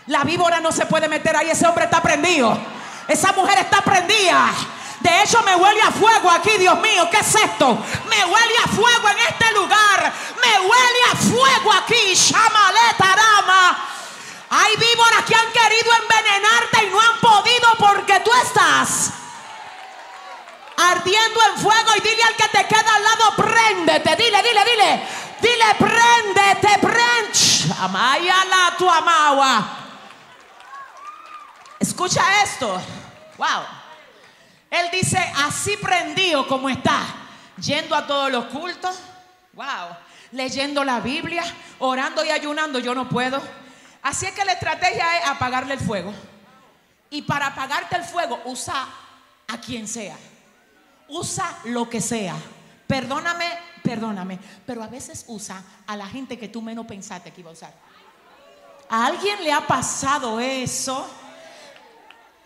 [0.07, 2.57] La víbora no se puede meter ahí, ese hombre está prendido.
[3.07, 4.53] Esa mujer está prendida.
[5.01, 7.09] De hecho, me huele a fuego aquí, Dios mío.
[7.11, 7.79] ¿Qué es esto?
[8.09, 10.13] Me huele a fuego en este lugar.
[10.43, 12.15] Me huele a fuego aquí.
[12.15, 13.89] Shamaleta Rama.
[14.51, 19.13] Hay víboras que han querido envenenarte y no han podido porque tú estás
[20.77, 21.91] ardiendo en fuego.
[21.97, 24.17] Y dile al que te queda al lado, préndete.
[24.17, 25.09] Dile, dile, dile.
[25.41, 27.75] Dile, préndete, prende.
[27.81, 29.69] Amaya la tu amawa.
[31.79, 32.81] Escucha esto.
[33.37, 33.79] Wow.
[34.71, 37.01] Él dice, así prendido como está,
[37.59, 38.99] yendo a todos los cultos,
[39.55, 39.97] wow,
[40.33, 41.43] leyendo la Biblia,
[41.79, 43.41] orando y ayunando, yo no puedo.
[44.09, 46.15] Así es que la estrategia es apagarle el fuego.
[47.11, 48.89] Y para apagarte el fuego, usa
[49.47, 50.17] a quien sea.
[51.09, 52.35] Usa lo que sea.
[52.87, 53.45] Perdóname,
[53.83, 54.39] perdóname.
[54.65, 57.75] Pero a veces usa a la gente que tú menos pensaste que iba a usar.
[58.89, 61.07] ¿A alguien le ha pasado eso?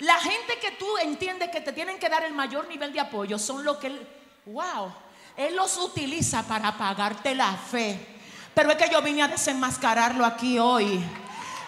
[0.01, 3.39] La gente que tú entiendes que te tienen que dar el mayor nivel de apoyo
[3.39, 4.09] son los que él,
[4.47, 4.93] wow,
[5.37, 8.19] él los utiliza para pagarte la fe.
[8.53, 11.01] Pero es que yo vine a desenmascararlo aquí hoy.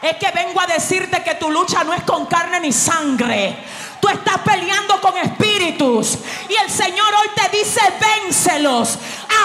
[0.05, 3.57] Es que vengo a decirte que tu lucha no es con carne ni sangre.
[4.03, 6.19] Tú estás peleando con espíritus.
[6.47, 8.99] Y el Señor hoy te dice, vénselos,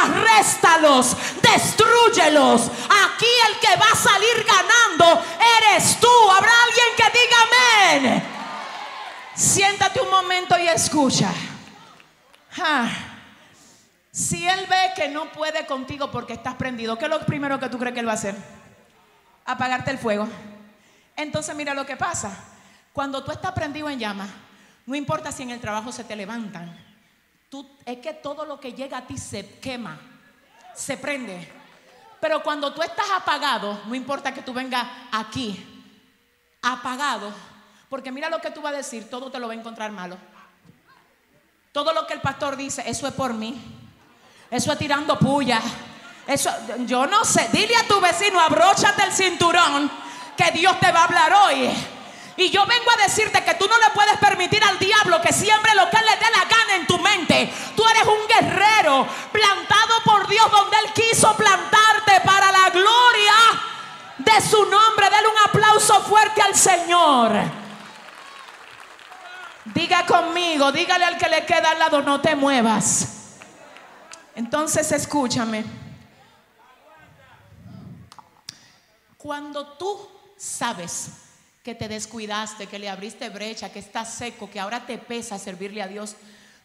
[0.03, 2.63] arréstalos, destruyelos.
[2.63, 5.23] Aquí el que va a salir ganando
[5.61, 6.29] eres tú.
[6.29, 8.23] Habrá alguien que diga amén.
[9.35, 11.31] Siéntate un momento y escucha.
[14.11, 17.69] Si él ve que no puede contigo porque estás prendido, ¿qué es lo primero que
[17.69, 18.35] tú crees que él va a hacer?
[19.45, 20.27] Apagarte el fuego.
[21.19, 22.31] Entonces mira lo que pasa.
[22.93, 24.25] Cuando tú estás prendido en llama,
[24.85, 26.73] no importa si en el trabajo se te levantan,
[27.49, 29.99] tú, es que todo lo que llega a ti se quema,
[30.73, 31.51] se prende.
[32.21, 35.85] Pero cuando tú estás apagado, no importa que tú vengas aquí,
[36.61, 37.33] apagado,
[37.89, 40.17] porque mira lo que tú vas a decir, todo te lo va a encontrar malo.
[41.73, 43.61] Todo lo que el pastor dice, eso es por mí.
[44.49, 45.61] Eso es tirando puya.
[46.25, 46.49] Eso,
[46.85, 47.49] yo no sé.
[47.51, 49.91] Dile a tu vecino, abróchate el cinturón,
[50.39, 51.69] que Dios te va a hablar hoy.
[52.37, 55.75] Y yo vengo a decirte que tú no le puedes permitir al diablo que siembre
[55.75, 57.53] lo que le dé la gana en tu mente.
[57.75, 63.33] Tú eres un guerrero plantado por Dios donde él quiso plantarte para la gloria
[64.19, 65.09] de su nombre.
[65.09, 67.31] Dale un aplauso fuerte al Señor.
[69.65, 73.39] Diga conmigo, dígale al que le queda al lado, no te muevas.
[74.35, 75.65] Entonces escúchame.
[79.17, 81.09] Cuando tú sabes
[81.63, 85.81] que te descuidaste, que le abriste brecha, que estás seco, que ahora te pesa servirle
[85.81, 86.15] a Dios,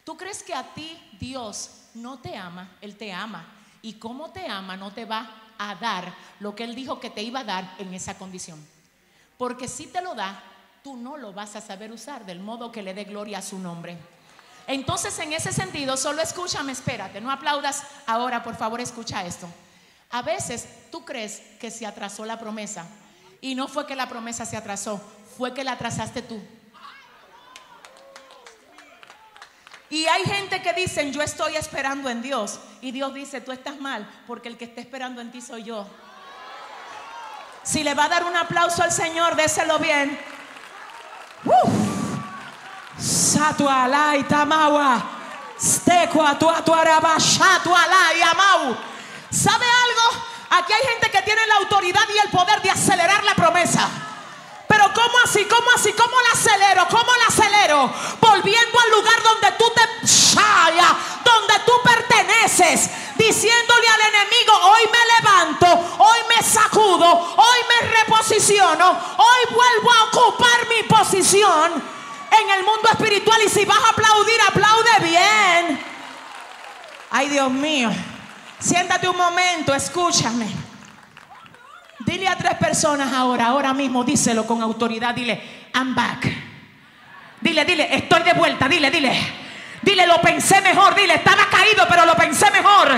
[0.03, 2.77] ¿tú crees que a ti Dios no te ama?
[2.81, 3.45] Él te ama.
[3.81, 7.21] Y como te ama, no te va a dar lo que Él dijo que te
[7.21, 8.65] iba a dar en esa condición.
[9.37, 10.41] Porque si te lo da,
[10.81, 13.59] tú no lo vas a saber usar del modo que le dé gloria a su
[13.59, 13.97] nombre.
[14.67, 19.47] Entonces, en ese sentido, solo escúchame, espérate, no aplaudas ahora, por favor, escucha esto.
[20.11, 22.87] A veces tú crees que se atrasó la promesa
[23.45, 24.99] y no fue que la promesa se atrasó,
[25.37, 26.41] fue que la atrasaste tú.
[29.87, 32.59] Y hay gente que dicen, yo estoy esperando en Dios.
[32.81, 35.87] Y Dios dice, tú estás mal, porque el que está esperando en ti soy yo.
[37.61, 40.19] Si le va a dar un aplauso al Señor, déselo bien.
[42.97, 45.07] Satualai tamawa.
[49.29, 50.04] ¿Sabe algo?
[50.57, 53.89] Aquí hay gente que tiene la autoridad y el poder de acelerar la promesa.
[54.67, 55.45] Pero ¿cómo así?
[55.45, 55.93] ¿Cómo así?
[55.93, 56.87] ¿Cómo la acelero?
[56.89, 57.93] ¿Cómo la acelero?
[58.19, 59.85] Volviendo al lugar donde tú te
[61.23, 68.89] donde tú perteneces, diciéndole al enemigo, hoy me levanto, hoy me sacudo, hoy me reposiciono,
[69.17, 71.83] hoy vuelvo a ocupar mi posición
[72.31, 75.85] en el mundo espiritual y si vas a aplaudir, aplaude bien.
[77.11, 77.91] Ay, Dios mío.
[78.65, 80.47] Siéntate un momento, escúchame.
[81.99, 86.25] Dile a tres personas ahora, ahora mismo, díselo con autoridad, dile, I'm back.
[87.39, 89.15] Dile, dile, estoy de vuelta, dile, dile.
[89.83, 90.95] Dile, lo pensé mejor.
[90.95, 92.89] Dile, estaba caído, pero lo pensé mejor.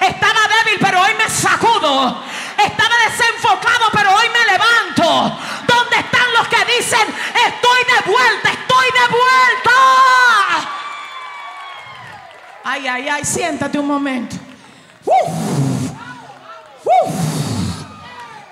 [0.00, 2.22] Estaba débil, pero hoy me sacudo.
[2.62, 5.38] Estaba desenfocado, pero hoy me levanto.
[5.66, 7.08] ¿Dónde están los que dicen,
[7.46, 9.70] estoy de vuelta, estoy de vuelta?
[12.64, 14.45] Ay, ay, ay, siéntate un momento.
[15.06, 15.92] Uf.
[16.84, 17.14] Uf.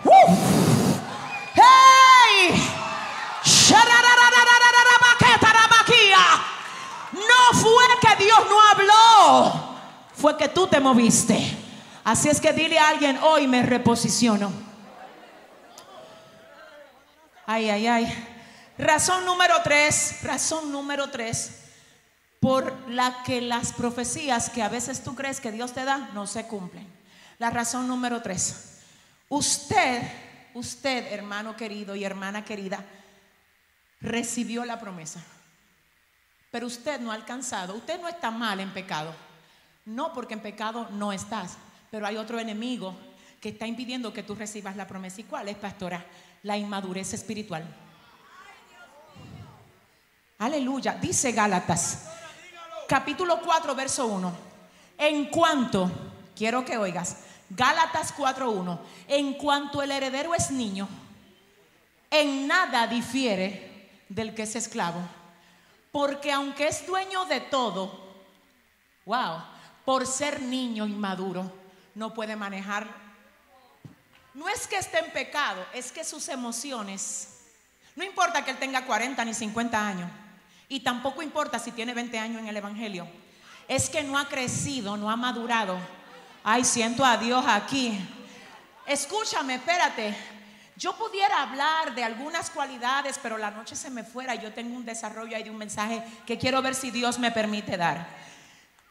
[0.05, 0.38] Uf.
[1.55, 2.74] ¡Hey!
[7.12, 9.76] No fue que Dios no habló,
[10.14, 11.59] fue que tú te moviste.
[12.05, 14.52] Así es que dile a alguien, hoy me reposiciono.
[17.46, 18.28] Ay, ay, ay.
[18.78, 21.64] Razón número tres, razón número tres,
[22.45, 26.26] por la que las profecías que a veces tú crees que Dios te da no
[26.26, 26.86] se cumplen.
[27.38, 28.80] La razón número tres,
[29.30, 30.03] usted,
[30.53, 32.84] usted, hermano querido y hermana querida,
[34.01, 35.24] recibió la promesa
[36.55, 39.12] pero usted no ha alcanzado, usted no está mal en pecado.
[39.84, 41.57] No porque en pecado no estás,
[41.90, 42.95] pero hay otro enemigo
[43.40, 45.20] que está impidiendo que tú recibas la promesa.
[45.20, 46.07] ¿Y cuál es, pastora?
[46.45, 47.64] La inmadurez espiritual.
[50.38, 50.95] Aleluya.
[50.95, 52.07] Dice Gálatas,
[52.89, 54.32] capítulo 4, verso 1.
[54.99, 55.91] En cuanto,
[56.37, 57.18] quiero que oigas,
[57.51, 58.78] Gálatas 4.1,
[59.09, 60.89] en cuanto el heredero es niño,
[62.11, 65.01] en nada difiere del que es esclavo
[65.95, 68.16] porque aunque es dueño de todo,
[69.05, 69.45] wow,
[69.85, 71.53] por ser niño inmaduro,
[71.95, 72.89] no puede manejar.
[74.35, 77.45] No es que esté en pecado, es que sus emociones,
[77.95, 80.11] no importa que él tenga 40 ni 50 años,
[80.69, 83.07] y tampoco importa si tiene 20 años en el Evangelio,
[83.69, 85.79] es que no ha crecido, no ha madurado.
[86.43, 87.99] Ay, siento a Dios aquí.
[88.87, 90.15] Escúchame, espérate.
[90.77, 94.35] Yo pudiera hablar de algunas cualidades, pero la noche se me fuera.
[94.35, 97.77] Yo tengo un desarrollo ahí de un mensaje que quiero ver si Dios me permite
[97.77, 98.07] dar.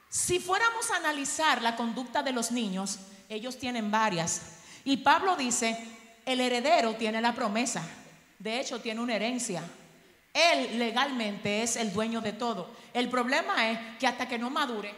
[0.09, 2.99] Si fuéramos a analizar la conducta de los niños,
[3.29, 4.41] ellos tienen varias.
[4.85, 5.77] Y Pablo dice,
[6.25, 7.83] el heredero tiene la promesa.
[8.39, 9.63] De hecho, tiene una herencia.
[10.33, 12.71] Él legalmente es el dueño de todo.
[12.93, 14.95] El problema es que hasta que no madure,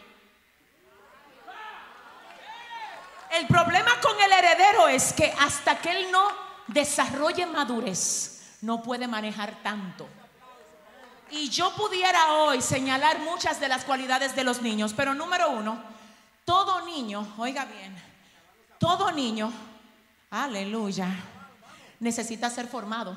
[3.30, 6.26] el problema con el heredero es que hasta que él no
[6.68, 10.08] desarrolle madurez, no puede manejar tanto.
[11.30, 15.82] Y yo pudiera hoy señalar muchas de las cualidades de los niños, pero número uno,
[16.44, 17.94] todo niño, oiga bien,
[18.78, 19.52] todo niño,
[20.30, 21.08] aleluya,
[21.98, 23.16] necesita ser formado.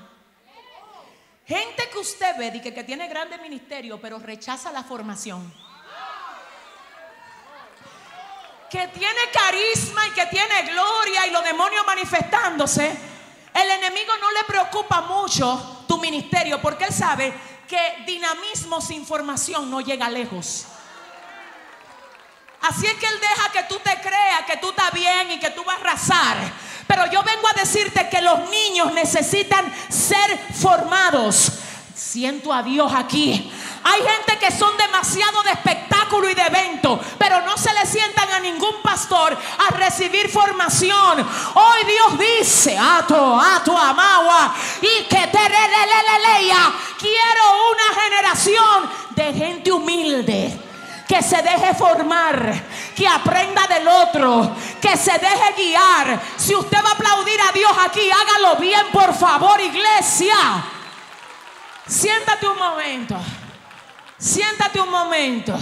[1.50, 5.52] Gente que usted ve y que, tiene grande ministerio, pero rechaza la formación.
[8.70, 12.96] Que tiene carisma y que tiene gloria y los demonios manifestándose
[13.54, 17.34] el enemigo no le preocupa mucho tu ministerio porque él sabe
[17.68, 20.66] que dinamismo sin formación no llega lejos.
[22.62, 25.50] Así es que Él deja que tú te creas que tú estás bien y que
[25.52, 26.38] tú vas a arrasar.
[26.90, 31.52] Pero yo vengo a decirte que los niños necesitan ser formados.
[31.94, 33.54] Siento a Dios aquí.
[33.84, 38.32] Hay gente que son demasiado de espectáculo y de evento, pero no se le sientan
[38.32, 41.20] a ningún pastor a recibir formación.
[41.54, 45.40] Hoy Dios dice, ato, ato, amagua, y que te.
[47.00, 50.69] Quiero una generación de gente humilde
[51.10, 52.54] que se deje formar,
[52.96, 56.22] que aprenda del otro, que se deje guiar.
[56.38, 60.36] Si usted va a aplaudir a Dios aquí, hágalo bien, por favor, iglesia.
[61.88, 63.16] Siéntate un momento.
[64.20, 65.58] Siéntate un momento.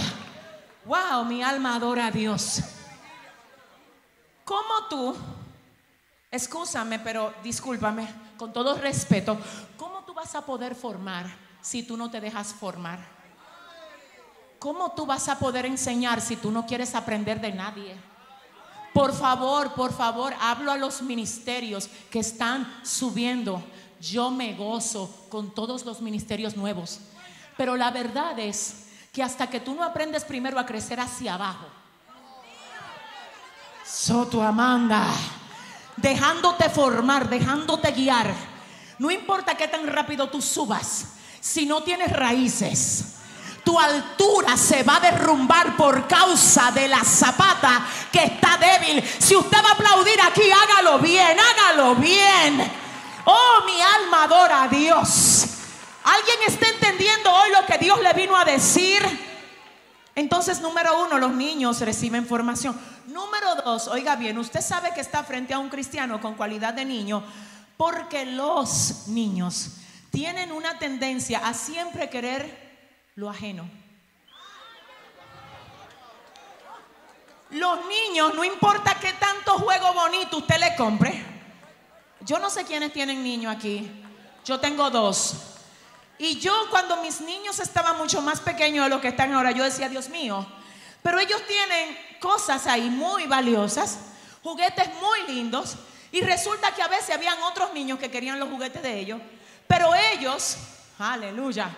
[0.84, 2.60] Wow, mi alma adora a Dios.
[4.44, 5.16] ¿Cómo tú,
[6.30, 9.38] escúchame, pero discúlpame, con todo respeto,
[9.78, 11.24] ¿cómo tú vas a poder formar
[11.62, 13.17] si tú no te dejas formar?
[14.58, 17.94] ¿Cómo tú vas a poder enseñar si tú no quieres aprender de nadie?
[18.92, 23.62] Por favor, por favor, hablo a los ministerios que están subiendo.
[24.00, 27.00] Yo me gozo con todos los ministerios nuevos.
[27.56, 31.66] Pero la verdad es que hasta que tú no aprendes primero a crecer hacia abajo,
[33.84, 35.06] Soto Amanda,
[35.96, 38.34] dejándote formar, dejándote guiar,
[38.98, 41.06] no importa qué tan rápido tú subas,
[41.40, 43.17] si no tienes raíces,
[43.68, 49.04] tu altura se va a derrumbar por causa de la zapata que está débil.
[49.18, 52.72] Si usted va a aplaudir aquí, hágalo bien, hágalo bien.
[53.26, 55.48] Oh, mi alma adora a Dios.
[56.02, 59.02] ¿Alguien está entendiendo hoy lo que Dios le vino a decir?
[60.14, 62.74] Entonces, número uno, los niños reciben formación.
[63.08, 66.86] Número dos, oiga bien, usted sabe que está frente a un cristiano con cualidad de
[66.86, 67.22] niño
[67.76, 69.72] porque los niños
[70.10, 72.67] tienen una tendencia a siempre querer
[73.18, 73.68] lo ajeno.
[77.50, 81.24] Los niños, no importa qué tanto juego bonito usted le compre.
[82.20, 83.90] Yo no sé quiénes tienen niños aquí.
[84.44, 85.34] Yo tengo dos.
[86.16, 89.64] Y yo cuando mis niños estaban mucho más pequeños de lo que están ahora, yo
[89.64, 90.46] decía, Dios mío,
[91.02, 93.98] pero ellos tienen cosas ahí muy valiosas,
[94.44, 95.76] juguetes muy lindos,
[96.12, 99.20] y resulta que a veces habían otros niños que querían los juguetes de ellos,
[99.66, 100.56] pero ellos,
[100.98, 101.68] aleluya,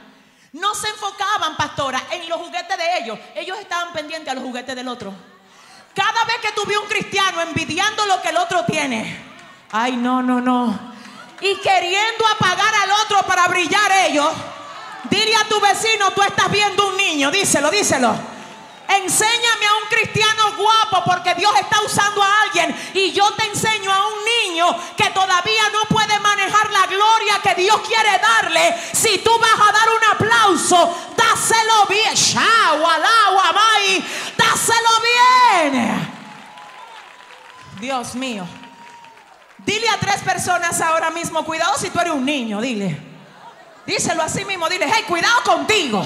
[0.53, 4.75] no se enfocaban, pastora, en los juguetes de ellos, ellos estaban pendientes a los juguetes
[4.75, 5.13] del otro.
[5.95, 9.25] Cada vez que tuve un cristiano envidiando lo que el otro tiene,
[9.71, 10.95] ay, no, no, no,
[11.41, 14.29] y queriendo apagar al otro para brillar ellos,
[15.09, 18.40] dile a tu vecino, tú estás viendo un niño, díselo, díselo.
[18.91, 23.93] Enséñame a un cristiano guapo porque Dios está usando a alguien y yo te enseño
[23.93, 24.67] a un niño
[24.97, 28.77] que todavía no puede manejar la gloria que Dios quiere darle.
[28.93, 32.15] Si tú vas a dar un aplauso, dáselo bien.
[34.37, 34.91] Dáselo
[35.63, 36.13] bien.
[37.79, 38.45] Dios mío.
[39.59, 42.99] Dile a tres personas ahora mismo, cuidado si tú eres un niño, dile.
[43.87, 46.05] Díselo así mismo, dile, hey, cuidado contigo.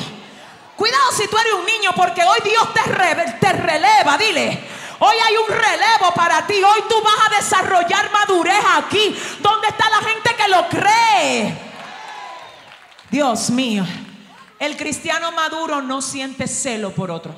[0.76, 4.60] Cuidado si tú eres un niño porque hoy Dios te, releva, dile.
[4.98, 6.62] Hoy hay un relevo para ti.
[6.62, 9.16] Hoy tú vas a desarrollar madurez aquí.
[9.40, 11.58] ¿Dónde está la gente que lo cree?
[13.10, 13.86] Dios mío.
[14.58, 17.34] El cristiano maduro no siente celo por otro.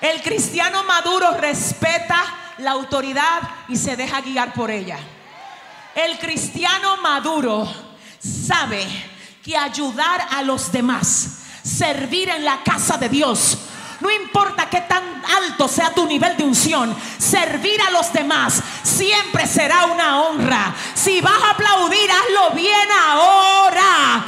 [0.00, 2.22] El cristiano maduro respeta
[2.58, 4.98] la autoridad y se deja guiar por ella.
[5.94, 7.66] El cristiano maduro
[8.18, 8.86] sabe
[9.42, 11.43] que ayudar a los demás
[11.76, 13.58] servir en la casa de Dios.
[14.00, 18.62] No importa qué tan alto sea tu nivel de unción, servir a los demás
[18.94, 20.74] siempre será una honra.
[20.94, 24.24] Si vas a aplaudir, hazlo bien ahora.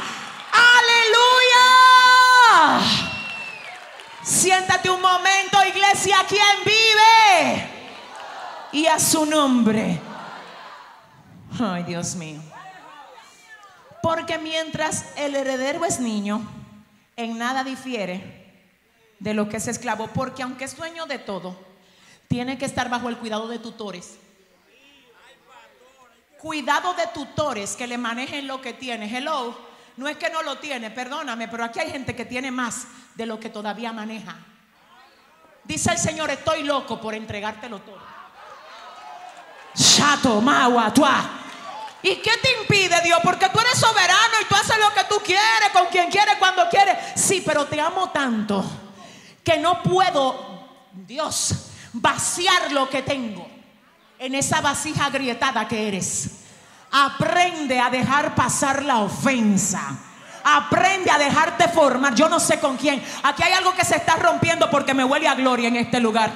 [0.77, 1.65] Aleluya.
[4.23, 7.69] Siéntate un momento, iglesia, ¿quién vive?
[8.73, 10.01] Y a su nombre.
[11.59, 12.41] Ay, Dios mío.
[14.03, 16.41] Porque mientras el heredero es niño,
[17.17, 18.45] en nada difiere
[19.19, 21.59] de lo que es esclavo, porque aunque es dueño de todo,
[22.27, 24.19] tiene que estar bajo el cuidado de tutores.
[26.39, 29.13] Cuidado de tutores que le manejen lo que tiene.
[29.15, 29.57] Hello,
[29.97, 33.25] no es que no lo tiene, perdóname, pero aquí hay gente que tiene más de
[33.25, 34.35] lo que todavía maneja.
[35.63, 37.99] Dice el Señor, estoy loco por entregártelo todo.
[39.73, 40.93] Chato, magua,
[42.03, 43.19] ¿Y qué te impide Dios?
[43.23, 46.69] Porque tú eres soberano y tú haces lo que tú quieres, con quien quieres, cuando
[46.69, 46.95] quieres.
[47.15, 48.63] Sí, pero te amo tanto
[49.43, 53.47] que no puedo, Dios, vaciar lo que tengo
[54.19, 56.29] en esa vasija agrietada que eres.
[56.91, 59.97] Aprende a dejar pasar la ofensa.
[60.43, 62.15] Aprende a dejarte formar.
[62.15, 63.03] Yo no sé con quién.
[63.23, 66.31] Aquí hay algo que se está rompiendo porque me huele a gloria en este lugar.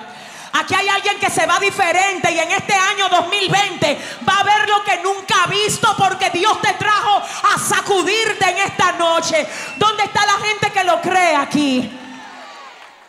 [0.53, 3.97] Aquí hay alguien que se va diferente y en este año 2020
[4.27, 7.21] va a ver lo que nunca ha visto porque Dios te trajo
[7.53, 9.47] a sacudirte en esta noche.
[9.77, 11.97] ¿Dónde está la gente que lo cree aquí?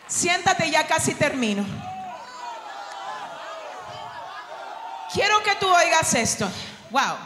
[0.07, 1.65] Siéntate, ya casi termino.
[5.11, 6.49] Quiero que tú oigas esto.
[6.91, 7.17] Wow.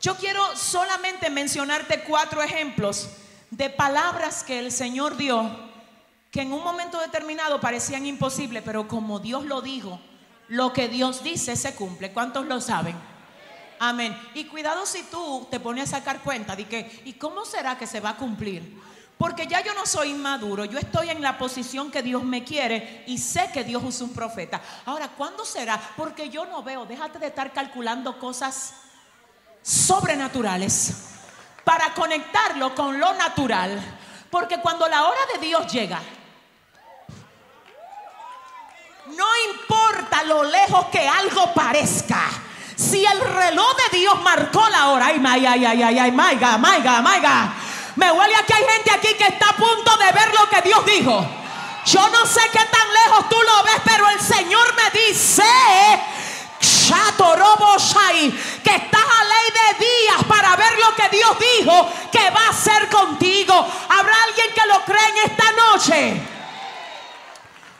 [0.00, 3.08] Yo quiero solamente mencionarte cuatro ejemplos
[3.50, 5.65] de palabras que el Señor dio
[6.36, 9.98] que en un momento determinado parecían imposibles, pero como Dios lo dijo,
[10.48, 12.12] lo que Dios dice se cumple.
[12.12, 12.94] ¿Cuántos lo saben?
[13.80, 14.14] Amén.
[14.34, 17.86] Y cuidado si tú te pones a sacar cuenta de que, ¿y cómo será que
[17.86, 18.78] se va a cumplir?
[19.16, 23.04] Porque ya yo no soy inmaduro, yo estoy en la posición que Dios me quiere
[23.06, 24.60] y sé que Dios usa un profeta.
[24.84, 25.80] Ahora, ¿cuándo será?
[25.96, 28.74] Porque yo no veo, déjate de estar calculando cosas
[29.62, 31.14] sobrenaturales
[31.64, 33.80] para conectarlo con lo natural.
[34.30, 36.02] Porque cuando la hora de Dios llega,
[39.08, 42.28] no importa lo lejos que algo parezca.
[42.76, 47.00] Si el reloj de Dios marcó la hora, ay, ay, ay, ay, ay, maiga, maiga,
[47.00, 47.54] maiga.
[47.96, 50.60] Me huele a que hay gente aquí que está a punto de ver lo que
[50.62, 51.26] Dios dijo.
[51.86, 55.44] Yo no sé qué tan lejos tú lo ves, pero el Señor me dice,
[58.62, 62.50] que estás a ley de días para ver lo que Dios dijo que va a
[62.50, 63.54] hacer contigo.
[63.88, 66.35] ¿Habrá alguien que lo cree en esta noche?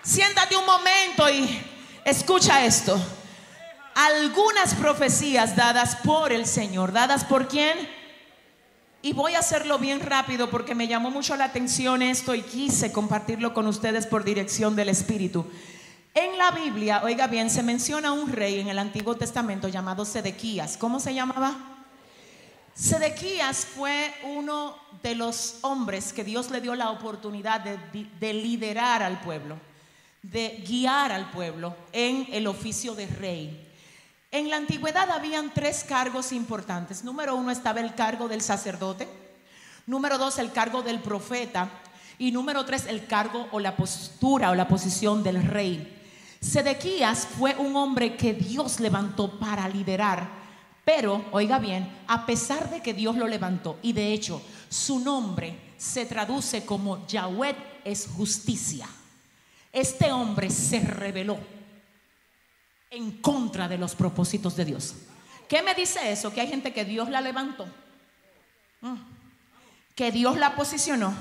[0.06, 1.60] Siéntate un momento y
[2.04, 2.96] escucha esto.
[3.92, 7.76] Algunas profecías dadas por el Señor, dadas por quién?
[9.02, 12.92] Y voy a hacerlo bien rápido porque me llamó mucho la atención esto y quise
[12.92, 15.44] compartirlo con ustedes por dirección del Espíritu.
[16.14, 20.76] En la Biblia, oiga bien, se menciona un rey en el Antiguo Testamento llamado Sedequías.
[20.76, 21.56] ¿Cómo se llamaba?
[22.74, 29.02] Sedequías fue uno de los hombres que Dios le dio la oportunidad de, de, liderar
[29.02, 29.56] al pueblo,
[30.30, 33.72] de guiar al pueblo en el oficio de rey.
[34.30, 37.04] En la antigüedad habían tres cargos importantes.
[37.04, 39.08] Número uno estaba el cargo del sacerdote,
[39.86, 41.70] número dos el cargo del profeta
[42.18, 45.92] y número tres el cargo o la postura o la posición del rey.
[46.40, 50.46] Sedequías fue un hombre que Dios levantó para liderar
[50.86, 55.74] pero, oiga bien, a pesar de que Dios lo levantó, y de hecho su nombre
[55.76, 58.88] se traduce como Yahweh es justicia,
[59.76, 61.38] este hombre se rebeló
[62.88, 64.94] en contra de los propósitos de Dios.
[65.46, 66.32] ¿Qué me dice eso?
[66.32, 67.66] Que hay gente que Dios la levantó,
[68.80, 68.96] mm.
[69.94, 71.14] que Dios la posicionó,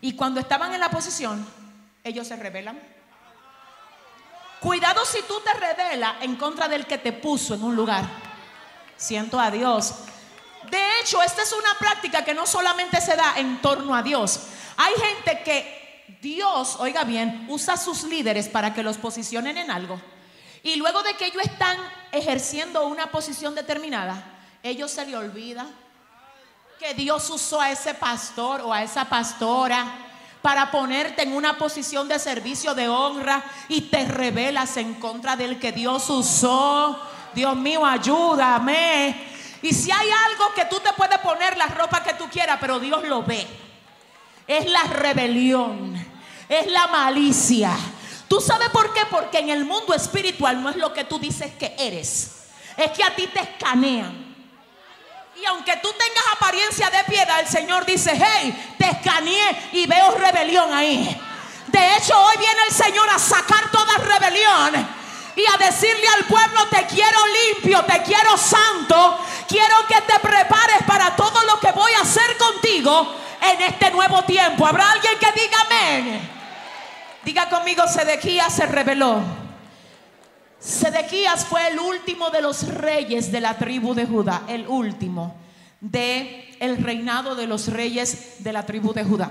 [0.00, 1.46] y cuando estaban en la posición,
[2.02, 2.80] ellos se rebelan.
[4.60, 8.08] Cuidado si tú te rebelas en contra del que te puso en un lugar.
[8.96, 9.94] Siento a Dios.
[10.70, 14.40] De hecho, esta es una práctica que no solamente se da en torno a Dios.
[14.78, 15.77] Hay gente que
[16.20, 20.00] Dios, oiga bien, usa a sus líderes para que los posicionen en algo.
[20.62, 21.76] Y luego de que ellos están
[22.12, 24.22] ejerciendo una posición determinada,
[24.62, 25.66] ellos se le olvida
[26.78, 30.06] que Dios usó a ese pastor o a esa pastora
[30.42, 35.58] para ponerte en una posición de servicio de honra y te rebelas en contra del
[35.58, 39.28] que Dios usó Dios mío, ayúdame.
[39.62, 42.78] Y si hay algo que tú te puedes poner la ropa que tú quieras, pero
[42.78, 43.46] Dios lo ve.
[44.48, 45.94] Es la rebelión,
[46.48, 47.76] es la malicia.
[48.26, 49.02] ¿Tú sabes por qué?
[49.10, 52.46] Porque en el mundo espiritual no es lo que tú dices que eres.
[52.76, 54.26] Es que a ti te escanean.
[55.40, 60.16] Y aunque tú tengas apariencia de piedad, el Señor dice, hey, te escaneé y veo
[60.16, 61.16] rebelión ahí.
[61.68, 64.97] De hecho, hoy viene el Señor a sacar toda rebelión
[65.38, 67.18] y a decirle al pueblo, te quiero
[67.52, 72.36] limpio, te quiero santo, quiero que te prepares para todo lo que voy a hacer
[72.36, 74.66] contigo en este nuevo tiempo.
[74.66, 76.20] ¿Habrá alguien que diga amén?
[77.24, 79.22] Diga conmigo, Sedequías se rebeló.
[80.58, 85.36] Sedequías fue el último de los reyes de la tribu de Judá, el último
[85.80, 89.30] de el reinado de los reyes de la tribu de Judá.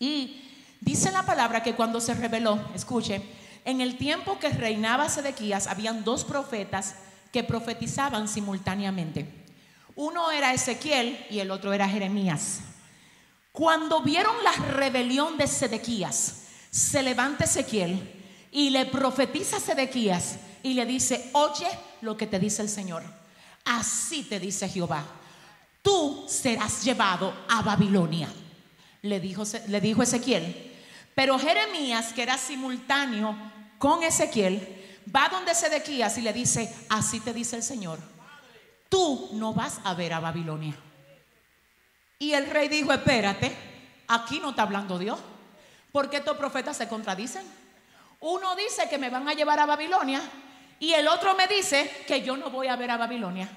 [0.00, 0.42] Y
[0.80, 3.22] dice la palabra que cuando se rebeló, escuche,
[3.66, 6.94] en el tiempo que reinaba Sedequías, habían dos profetas
[7.32, 9.44] que profetizaban simultáneamente.
[9.96, 12.60] Uno era Ezequiel y el otro era Jeremías.
[13.50, 20.74] Cuando vieron la rebelión de Sedequías, se levanta Ezequiel y le profetiza a Sedequías y
[20.74, 21.66] le dice, oye
[22.02, 23.02] lo que te dice el Señor.
[23.64, 25.04] Así te dice Jehová,
[25.82, 28.28] tú serás llevado a Babilonia.
[29.02, 30.72] Le dijo, le dijo Ezequiel.
[31.16, 37.32] Pero Jeremías, que era simultáneo con Ezequiel, va donde Sedequías y le dice, así te
[37.32, 37.98] dice el Señor,
[38.88, 40.74] tú no vas a ver a Babilonia.
[42.18, 43.54] Y el rey dijo, espérate,
[44.08, 45.18] aquí no está hablando Dios,
[45.92, 47.46] porque estos profetas se contradicen.
[48.20, 50.20] Uno dice que me van a llevar a Babilonia
[50.78, 53.48] y el otro me dice que yo no voy a ver a Babilonia.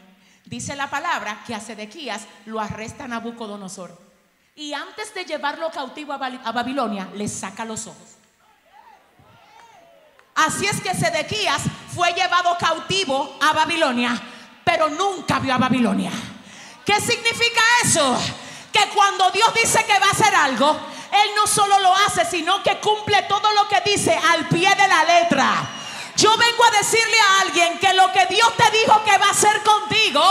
[0.46, 3.98] Dice la palabra que a Sedequías lo arresta Nabucodonosor.
[4.56, 8.19] Y antes de llevarlo cautivo a Babilonia, le saca los ojos.
[10.46, 11.62] Así es que Sedequías
[11.94, 14.18] fue llevado cautivo a Babilonia,
[14.64, 16.12] pero nunca vio a Babilonia.
[16.86, 18.18] ¿Qué significa eso?
[18.72, 20.80] Que cuando Dios dice que va a hacer algo,
[21.12, 24.88] Él no solo lo hace, sino que cumple todo lo que dice al pie de
[24.88, 25.70] la letra.
[26.16, 29.32] Yo vengo a decirle a alguien que lo que Dios te dijo que va a
[29.32, 30.22] hacer contigo,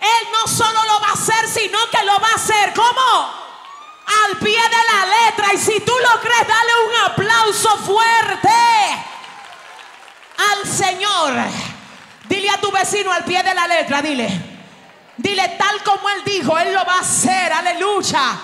[0.00, 2.72] Él no solo lo va a hacer, sino que lo va a hacer.
[2.74, 3.41] ¿Cómo?
[4.28, 5.54] Al pie de la letra.
[5.54, 8.48] Y si tú lo crees, dale un aplauso fuerte
[10.38, 11.34] al Señor.
[12.28, 14.28] Dile a tu vecino al pie de la letra, dile.
[15.16, 17.52] Dile tal como Él dijo, Él lo va a hacer.
[17.52, 18.40] Aleluya.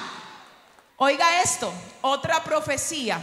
[0.97, 3.21] Oiga esto, otra profecía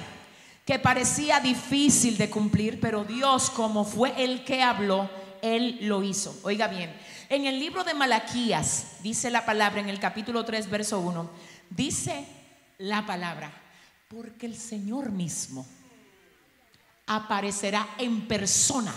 [0.65, 5.09] que parecía difícil de cumplir, pero Dios como fue el que habló,
[5.41, 6.39] Él lo hizo.
[6.43, 6.95] Oiga bien,
[7.29, 11.29] en el libro de Malaquías dice la palabra en el capítulo 3, verso 1
[11.69, 12.25] Dice
[12.77, 13.51] la palabra,
[14.07, 15.65] porque el Señor mismo
[17.07, 18.93] aparecerá en persona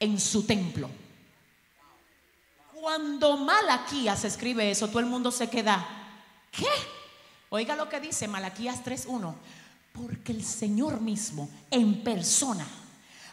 [0.00, 0.90] en su templo.
[2.72, 5.86] Cuando Malaquías escribe eso, todo el mundo se queda,
[6.50, 6.66] ¿qué?
[7.50, 9.34] Oiga lo que dice Malaquías 3.1,
[9.92, 12.66] porque el Señor mismo en persona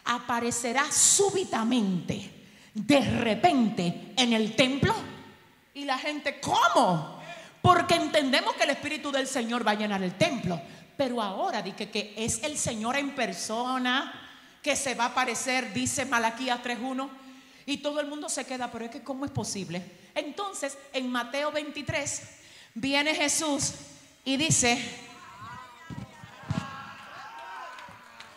[0.04, 2.30] aparecerá súbitamente,
[2.72, 4.94] de repente, en el templo.
[5.74, 7.21] Y la gente, ¿cómo?
[7.62, 10.60] Porque entendemos que el Espíritu del Señor va a llenar el templo.
[10.96, 14.12] Pero ahora dice que es el Señor en persona
[14.60, 17.08] que se va a aparecer, dice Malaquías 3.1.
[17.64, 19.82] Y todo el mundo se queda, pero es que ¿cómo es posible?
[20.14, 22.22] Entonces, en Mateo 23,
[22.74, 23.72] viene Jesús
[24.24, 24.72] y dice,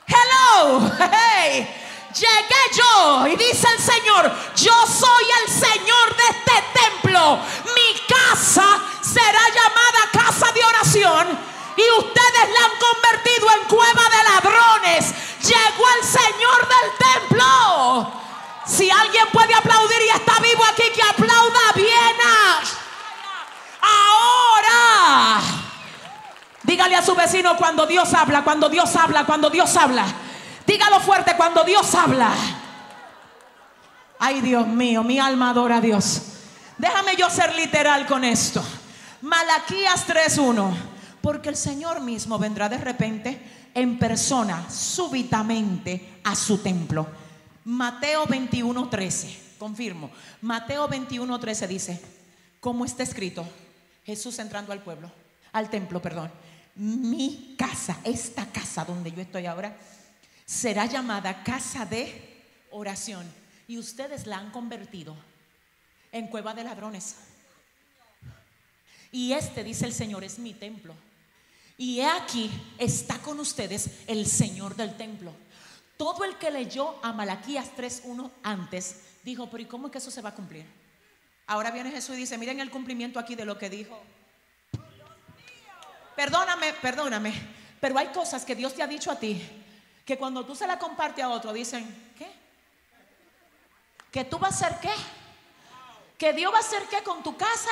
[0.08, 1.68] hello, hey,
[2.14, 3.28] llegué yo.
[3.28, 7.40] Y dice el Señor, yo soy el Señor de este templo.
[7.66, 11.56] Mi casa será llamada casa de oración.
[11.78, 15.14] Y ustedes la han convertido en cueva de ladrones.
[15.42, 18.22] Llegó el Señor del templo.
[18.66, 22.16] Si alguien puede aplaudir y está vivo aquí, que aplauda bien.
[23.82, 25.42] Ahora.
[26.64, 30.06] Dígale a su vecino cuando Dios habla, cuando Dios habla, cuando Dios habla.
[30.66, 32.32] Dígalo fuerte cuando Dios habla.
[34.18, 36.22] Ay, Dios mío, mi alma adora a Dios.
[36.78, 38.64] Déjame yo ser literal con esto.
[39.26, 40.72] Malaquías 3:1.
[41.20, 43.40] Porque el Señor mismo vendrá de repente
[43.74, 47.08] en persona, súbitamente, a su templo.
[47.64, 49.56] Mateo 21:13.
[49.58, 50.12] Confirmo.
[50.42, 52.02] Mateo 21:13 dice,
[52.60, 53.48] como está escrito,
[54.06, 55.12] Jesús entrando al pueblo,
[55.54, 56.32] al templo, perdón.
[56.76, 59.76] Mi casa, esta casa donde yo estoy ahora,
[60.46, 63.26] será llamada casa de oración.
[63.68, 65.16] Y ustedes la han convertido
[66.12, 67.16] en cueva de ladrones.
[69.16, 70.94] Y este, dice el Señor, es mi templo.
[71.78, 75.32] Y he aquí, está con ustedes el Señor del templo.
[75.96, 80.12] Todo el que leyó a Malaquías 3.1 antes, dijo, pero ¿y cómo es que eso
[80.12, 80.66] se va a cumplir?
[81.48, 83.98] Ahora viene Jesús y dice, miren el cumplimiento aquí de lo que dijo.
[86.18, 87.34] Perdóname, perdóname,
[87.80, 89.42] pero hay cosas que Dios te ha dicho a ti
[90.04, 92.30] que cuando tú se la compartes a otro dicen, ¿qué?
[94.12, 94.94] ¿Que tú vas a hacer qué?
[96.18, 97.72] ¿Que Dios va a hacer qué con tu casa?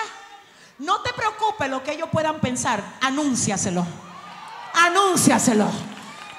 [0.80, 3.86] No te preocupes lo que ellos puedan pensar, anúnciaselo.
[4.74, 5.67] Anúnciaselo.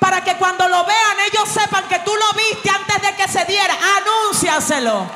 [0.00, 3.44] Para que cuando lo vean ellos sepan que tú lo viste antes de que se
[3.44, 3.74] diera.
[3.96, 5.06] Anúnciaselo.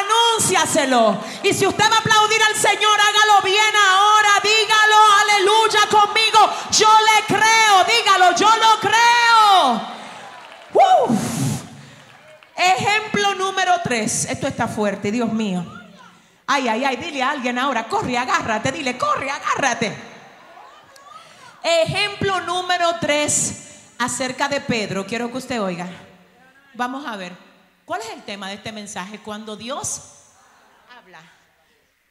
[0.00, 1.18] Anúnciaselo.
[1.42, 4.30] Y si usted va a aplaudir al Señor, hágalo bien ahora.
[4.42, 6.50] Dígalo, aleluya conmigo.
[6.70, 7.84] Yo le creo.
[7.84, 9.94] Dígalo, yo lo creo.
[12.56, 14.24] Ejemplo número tres.
[14.24, 15.83] Esto está fuerte, Dios mío.
[16.46, 19.94] Ay, ay, ay, dile a alguien ahora, corre, agárrate, dile, corre, agárrate.
[21.62, 25.06] Ejemplo número tres acerca de Pedro.
[25.06, 25.88] Quiero que usted oiga.
[26.74, 27.32] Vamos a ver,
[27.86, 29.18] ¿cuál es el tema de este mensaje?
[29.18, 30.02] Cuando Dios
[30.94, 31.20] habla.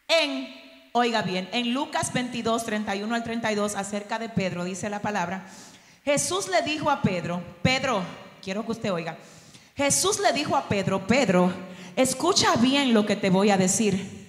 [0.08, 5.46] En, oiga bien, en Lucas 22, 31 al 32, acerca de Pedro, dice la palabra.
[6.04, 8.02] Jesús le dijo a Pedro, Pedro,
[8.42, 9.18] quiero que usted oiga.
[9.76, 11.52] Jesús le dijo a Pedro, Pedro,
[11.96, 14.23] escucha bien lo que te voy a decir.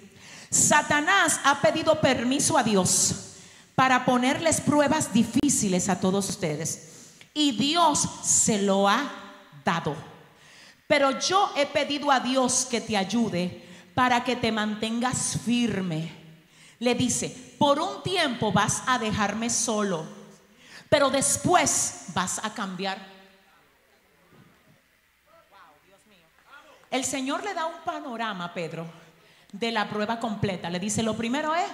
[0.55, 3.35] Satanás ha pedido permiso a Dios
[3.75, 7.17] para ponerles pruebas difíciles a todos ustedes.
[7.35, 9.03] Y Dios se lo ha
[9.65, 9.97] dado.
[10.87, 16.13] Pero yo he pedido a Dios que te ayude para que te mantengas firme.
[16.79, 20.07] Le dice, por un tiempo vas a dejarme solo,
[20.89, 23.05] pero después vas a cambiar.
[26.93, 29.04] El Señor le da un panorama Pedro
[29.55, 30.69] de la prueba completa.
[30.69, 31.67] Le dice, lo primero es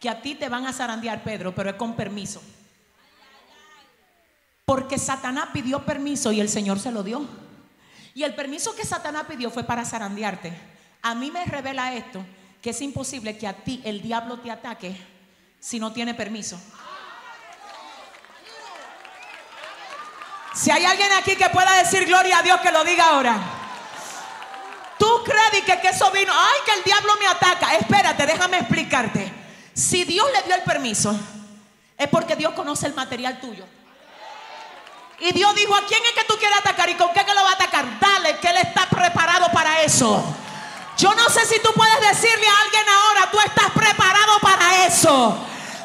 [0.00, 2.42] que a ti te van a zarandear, Pedro, pero es con permiso.
[4.64, 7.26] Porque Satanás pidió permiso y el Señor se lo dio.
[8.14, 10.52] Y el permiso que Satanás pidió fue para zarandearte.
[11.02, 12.24] A mí me revela esto,
[12.62, 14.96] que es imposible que a ti el diablo te ataque
[15.60, 16.58] si no tiene permiso.
[20.54, 23.57] Si hay alguien aquí que pueda decir gloria a Dios, que lo diga ahora.
[24.98, 27.74] Tú crees que, que eso vino, ay, que el diablo me ataca.
[27.76, 29.32] Espérate, déjame explicarte.
[29.72, 31.18] Si Dios le dio el permiso,
[31.96, 33.64] es porque Dios conoce el material tuyo.
[35.20, 37.42] Y Dios dijo, ¿a quién es que tú quieres atacar y con qué que lo
[37.42, 37.98] va a atacar?
[37.98, 40.22] Dale, que Él está preparado para eso.
[40.96, 45.38] Yo no sé si tú puedes decirle a alguien ahora, tú estás preparado para eso.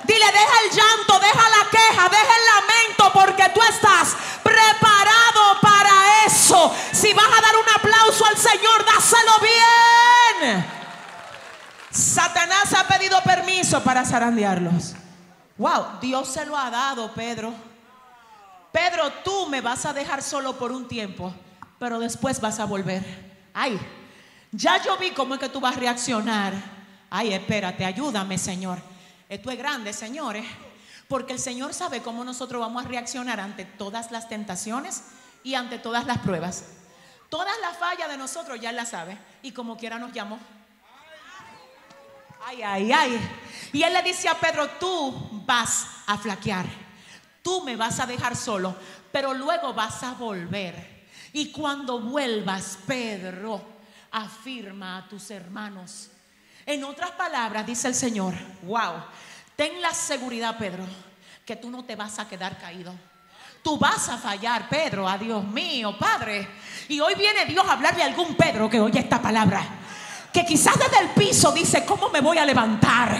[0.03, 6.25] Dile, deja el llanto, deja la queja, deja el lamento, porque tú estás preparado para
[6.25, 6.73] eso.
[6.91, 10.65] Si vas a dar un aplauso al Señor, dáselo bien.
[11.89, 14.93] Satanás ha pedido permiso para zarandearlos.
[15.57, 17.53] Wow, Dios se lo ha dado, Pedro.
[18.71, 21.33] Pedro, tú me vas a dejar solo por un tiempo,
[21.77, 23.03] pero después vas a volver.
[23.53, 23.79] Ay,
[24.51, 26.53] ya yo vi cómo es que tú vas a reaccionar.
[27.09, 28.79] Ay, espérate, ayúdame, Señor.
[29.29, 30.45] Esto es grande, señores,
[31.07, 35.03] porque el Señor sabe cómo nosotros vamos a reaccionar ante todas las tentaciones
[35.43, 36.65] y ante todas las pruebas.
[37.29, 40.39] Todas las fallas de nosotros ya las sabe y como quiera nos llamó.
[42.45, 43.29] Ay, ay, ay.
[43.71, 46.65] Y Él le dice a Pedro, tú vas a flaquear,
[47.41, 48.75] tú me vas a dejar solo,
[49.11, 51.07] pero luego vas a volver.
[51.31, 53.61] Y cuando vuelvas, Pedro,
[54.11, 56.11] afirma a tus hermanos.
[56.65, 58.33] En otras palabras, dice el Señor,
[58.63, 59.03] wow,
[59.55, 60.85] ten la seguridad, Pedro,
[61.45, 62.93] que tú no te vas a quedar caído.
[63.61, 66.47] Tú vas a fallar, Pedro, a Dios mío, Padre.
[66.89, 69.82] Y hoy viene Dios a hablarle a algún Pedro que oye esta palabra
[70.33, 73.15] que quizás desde el piso dice, ¿cómo me voy a levantar?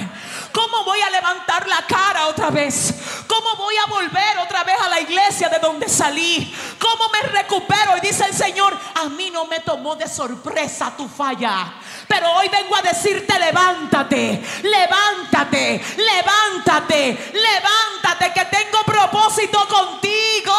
[0.52, 2.92] ¿Cómo voy a levantar la cara otra vez?
[3.28, 6.52] ¿Cómo voy a volver otra vez a la iglesia de donde salí?
[6.80, 7.96] ¿Cómo me recupero?
[7.98, 11.76] Y dice el Señor, a mí no me tomó de sorpresa tu falla.
[12.08, 20.54] Pero hoy vengo a decirte, levántate, levántate, levántate, levántate, que tengo propósito contigo.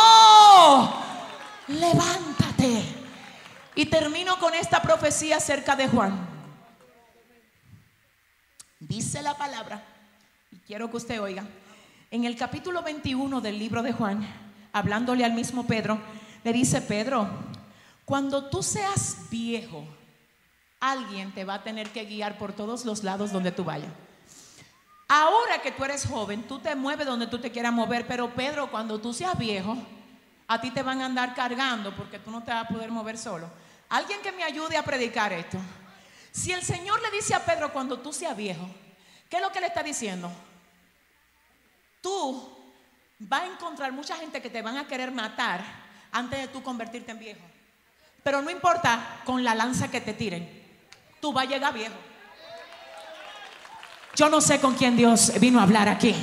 [1.66, 2.84] Levántate.
[3.74, 6.33] Y termino con esta profecía acerca de Juan.
[9.24, 9.82] La palabra,
[10.50, 11.44] y quiero que usted oiga,
[12.10, 14.22] en el capítulo 21 del libro de Juan,
[14.70, 15.98] hablándole al mismo Pedro,
[16.44, 17.26] le dice, Pedro,
[18.04, 19.82] cuando tú seas viejo,
[20.78, 23.88] alguien te va a tener que guiar por todos los lados donde tú vayas.
[25.08, 28.70] Ahora que tú eres joven, tú te mueves donde tú te quieras mover, pero Pedro,
[28.70, 29.74] cuando tú seas viejo,
[30.48, 33.16] a ti te van a andar cargando porque tú no te vas a poder mover
[33.16, 33.48] solo.
[33.88, 35.56] Alguien que me ayude a predicar esto.
[36.30, 38.68] Si el Señor le dice a Pedro cuando tú seas viejo,
[39.34, 40.30] ¿qué es lo que le está diciendo?
[42.00, 42.56] Tú
[43.18, 45.60] vas a encontrar mucha gente que te van a querer matar
[46.12, 47.40] antes de tú convertirte en viejo.
[48.22, 50.48] Pero no importa con la lanza que te tiren,
[51.20, 51.96] tú vas a llegar viejo.
[54.14, 56.14] Yo no sé con quién Dios vino a hablar aquí.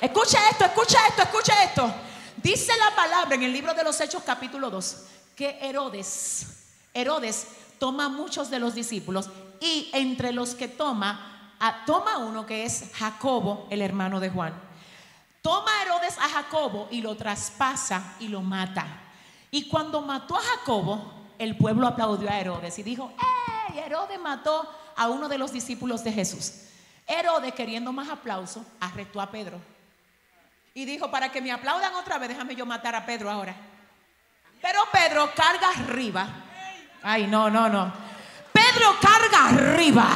[0.00, 1.92] Escucha esto, escucha esto, escucha esto.
[2.36, 6.46] Dice la palabra en el libro de los Hechos capítulo 2 que Herodes,
[6.94, 7.44] Herodes
[7.80, 11.31] toma muchos de los discípulos y entre los que toma,
[11.86, 14.52] toma uno que es Jacobo, el hermano de Juan.
[15.42, 18.86] Toma Herodes a Jacobo y lo traspasa y lo mata.
[19.50, 23.12] Y cuando mató a Jacobo, el pueblo aplaudió a Herodes y dijo,
[23.70, 23.78] ¡Ey!
[23.78, 26.52] Herodes mató a uno de los discípulos de Jesús.
[27.06, 29.60] Herodes, queriendo más aplauso, arrestó a Pedro.
[30.74, 33.54] Y dijo, para que me aplaudan otra vez, déjame yo matar a Pedro ahora.
[34.60, 36.26] Pero Pedro carga arriba.
[37.02, 37.92] Ay, no, no, no.
[38.52, 40.08] Pedro carga arriba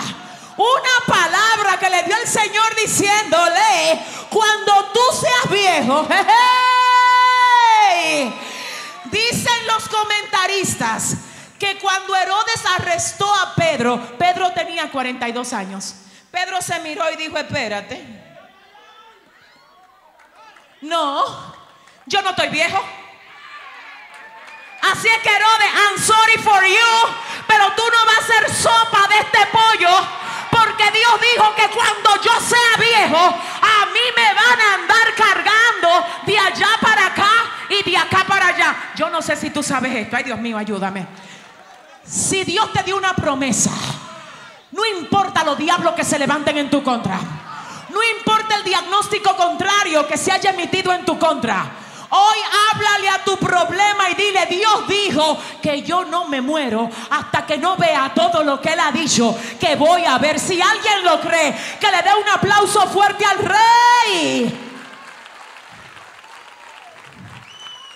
[0.57, 4.01] una palabra que le dio el Señor diciéndole,
[4.31, 6.07] cuando tú seas viejo,
[9.05, 11.17] dicen los comentaristas
[11.59, 15.95] que cuando Herodes arrestó a Pedro, Pedro tenía 42 años.
[16.31, 18.05] Pedro se miró y dijo, espérate.
[20.83, 21.55] No,
[22.07, 22.83] yo no estoy viejo.
[24.83, 27.15] Así es que Herodes, I'm sorry for you,
[27.49, 29.91] pero tú no vas a ser sopa de este pollo,
[30.51, 36.07] porque Dios dijo que cuando yo sea viejo, a mí me van a andar cargando
[36.26, 37.30] de allá para acá
[37.68, 38.76] y de acá para allá.
[38.94, 41.07] Yo no sé si tú sabes esto, ay Dios mío, ayúdame.
[42.05, 43.72] Si Dios te dio una promesa,
[44.72, 47.18] no importa los diablos que se levanten en tu contra.
[47.88, 51.86] No importa el diagnóstico contrario que se haya emitido en tu contra.
[52.11, 52.39] Hoy
[52.73, 57.59] háblale a tu problema y dile, Dios dijo que yo no me muero hasta que
[57.59, 60.39] no vea todo lo que Él ha dicho que voy a ver.
[60.39, 64.63] Si alguien lo cree, que le dé un aplauso fuerte al rey.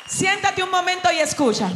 [0.06, 1.70] Siéntate un momento y escucha.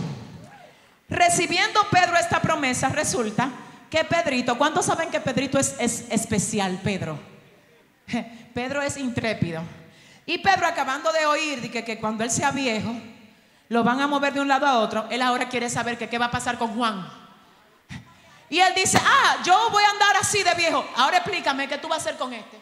[1.08, 3.50] Recibiendo Pedro esta promesa, resulta
[3.88, 7.18] que Pedrito, ¿cuántos saben que Pedrito es, es especial, Pedro?
[8.54, 9.62] Pedro es intrépido.
[10.26, 12.94] Y Pedro acabando de oír que, que cuando él sea viejo,
[13.68, 16.26] lo van a mover de un lado a otro, él ahora quiere saber qué va
[16.26, 17.06] a pasar con Juan.
[18.48, 20.84] Y él dice, ah, yo voy a andar así de viejo.
[20.96, 22.58] Ahora explícame qué tú vas a hacer con este.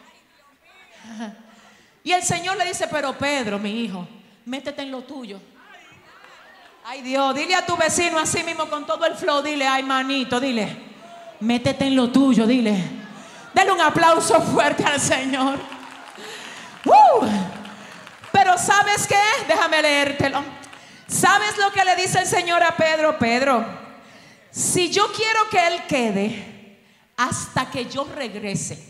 [2.04, 4.06] Y el Señor le dice, pero Pedro, mi hijo,
[4.44, 5.40] métete en lo tuyo.
[6.84, 10.40] Ay Dios, dile a tu vecino así mismo con todo el flow, dile, ay manito,
[10.40, 10.76] dile,
[11.38, 12.76] métete en lo tuyo, dile.
[13.54, 15.58] Dale un aplauso fuerte al Señor.
[18.32, 19.20] Pero ¿sabes qué?
[19.46, 20.42] Déjame leértelo.
[21.06, 23.18] ¿Sabes lo que le dice el Señor a Pedro?
[23.18, 23.64] Pedro,
[24.50, 26.78] si yo quiero que Él quede
[27.16, 28.82] hasta que yo regrese,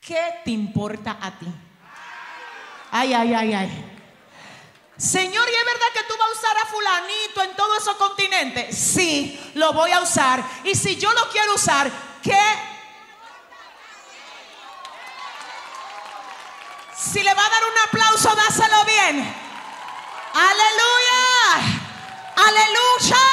[0.00, 1.46] ¿qué te importa a ti?
[2.90, 3.92] Ay, ay, ay, ay.
[4.96, 8.76] Señor, ¿y es verdad que tú vas a usar a fulanito en todos esos continentes?
[8.76, 10.42] Sí, lo voy a usar.
[10.64, 11.90] Y si yo lo quiero usar,
[12.22, 12.38] ¿qué
[17.12, 19.34] Si le va a dar un aplauso, dáselo bien.
[20.34, 21.22] Aleluya.
[22.36, 23.24] Aleluya.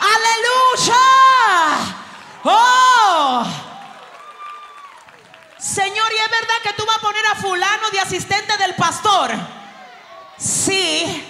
[0.00, 1.02] Aleluya.
[2.44, 3.44] Oh.
[5.58, 9.32] Señor, ¿y es verdad que tú vas a poner a fulano de asistente del pastor?
[10.38, 11.28] Sí.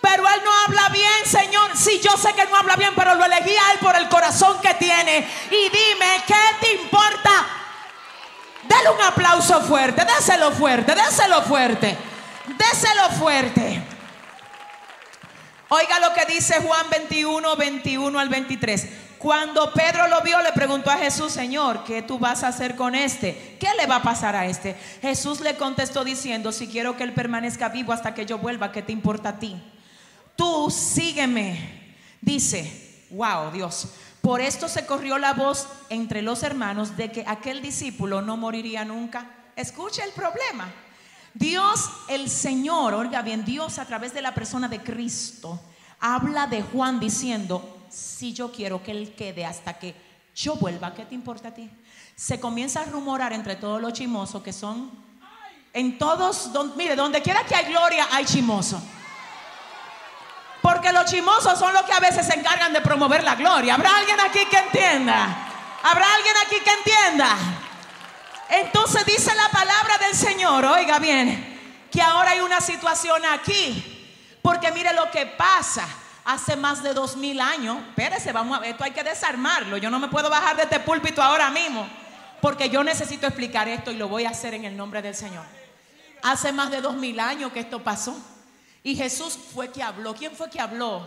[0.00, 1.70] Pero él no habla bien, Señor.
[1.76, 4.60] Sí, yo sé que no habla bien, pero lo elegí a él por el corazón
[4.60, 5.30] que tiene.
[5.50, 7.61] Y dime, ¿qué te importa?
[8.72, 11.94] Dale un aplauso fuerte, déselo fuerte, déselo fuerte,
[12.56, 13.82] déselo fuerte.
[15.68, 18.88] Oiga lo que dice Juan 21, 21 al 23.
[19.18, 22.94] Cuando Pedro lo vio, le preguntó a Jesús, Señor, ¿qué tú vas a hacer con
[22.94, 23.58] este?
[23.60, 24.74] ¿Qué le va a pasar a este?
[25.02, 28.80] Jesús le contestó diciendo, si quiero que él permanezca vivo hasta que yo vuelva, ¿qué
[28.80, 29.62] te importa a ti?
[30.34, 31.98] Tú sígueme.
[32.22, 33.88] Dice, wow, Dios.
[34.22, 38.84] Por esto se corrió la voz entre los hermanos de que aquel discípulo no moriría
[38.84, 39.26] nunca.
[39.56, 40.72] Escucha el problema.
[41.34, 45.60] Dios, el Señor, oiga bien, Dios a través de la persona de Cristo,
[45.98, 49.94] habla de Juan diciendo, si yo quiero que él quede hasta que
[50.36, 51.68] yo vuelva, ¿qué te importa a ti?
[52.14, 54.90] Se comienza a rumorar entre todos los chimosos que son,
[55.72, 58.80] en todos, mire, donde quiera que hay gloria, hay chimoso.
[60.62, 63.74] Porque los chimosos son los que a veces se encargan de promover la gloria.
[63.74, 65.48] ¿Habrá alguien aquí que entienda?
[65.82, 67.36] ¿Habrá alguien aquí que entienda?
[68.48, 74.38] Entonces dice la palabra del Señor, oiga bien, que ahora hay una situación aquí.
[74.40, 75.86] Porque mire lo que pasa.
[76.24, 79.76] Hace más de dos mil años, espérese, vamos a esto hay que desarmarlo.
[79.76, 81.84] Yo no me puedo bajar de este púlpito ahora mismo,
[82.40, 85.44] porque yo necesito explicar esto y lo voy a hacer en el nombre del Señor.
[86.22, 88.16] Hace más de dos mil años que esto pasó.
[88.82, 90.14] Y Jesús fue que habló.
[90.14, 91.06] ¿Quién fue que habló?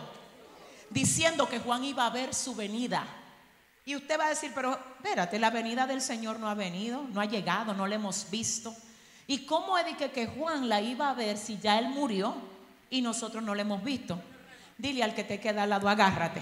[0.90, 3.06] Diciendo que Juan iba a ver su venida.
[3.84, 7.20] Y usted va a decir, pero espérate, la venida del Señor no ha venido, no
[7.20, 8.74] ha llegado, no la hemos visto.
[9.26, 12.34] ¿Y cómo es que, que Juan la iba a ver si ya él murió
[12.90, 14.18] y nosotros no la hemos visto?
[14.78, 16.40] Dile al que te queda al lado, agárrate.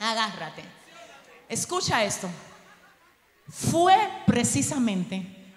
[0.00, 0.64] Agárrate.
[1.48, 2.28] Escucha esto.
[3.48, 3.96] Fue
[4.26, 5.52] precisamente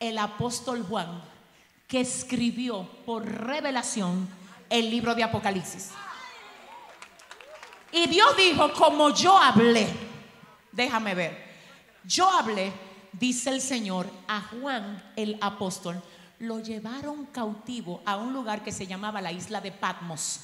[0.00, 1.22] el apóstol Juan
[1.86, 4.28] que escribió por revelación
[4.68, 5.90] el libro de Apocalipsis.
[7.92, 9.88] Y Dios dijo, como yo hablé,
[10.72, 11.46] déjame ver,
[12.04, 12.72] yo hablé,
[13.12, 16.02] dice el Señor, a Juan el apóstol,
[16.40, 20.40] lo llevaron cautivo a un lugar que se llamaba la isla de Patmos.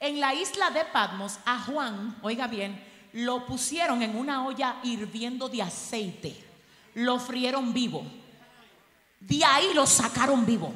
[0.00, 2.82] En la isla de Patmos, a Juan, oiga bien,
[3.12, 6.34] lo pusieron en una olla hirviendo de aceite,
[6.94, 8.04] lo frieron vivo.
[9.26, 10.72] De ahí lo sacaron vivo,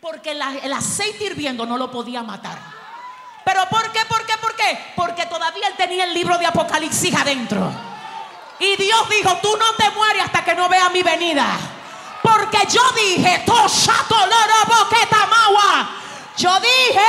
[0.00, 2.58] porque el aceite hirviendo no lo podía matar.
[3.44, 4.00] ¿Pero por qué?
[4.06, 4.36] ¿Por qué?
[4.38, 4.78] ¿Por qué?
[4.96, 7.70] Porque todavía él tenía el libro de Apocalipsis adentro.
[8.58, 11.46] Y Dios dijo, tú no te mueres hasta que no veas mi venida.
[12.22, 13.44] Porque yo dije,
[16.36, 17.08] yo dije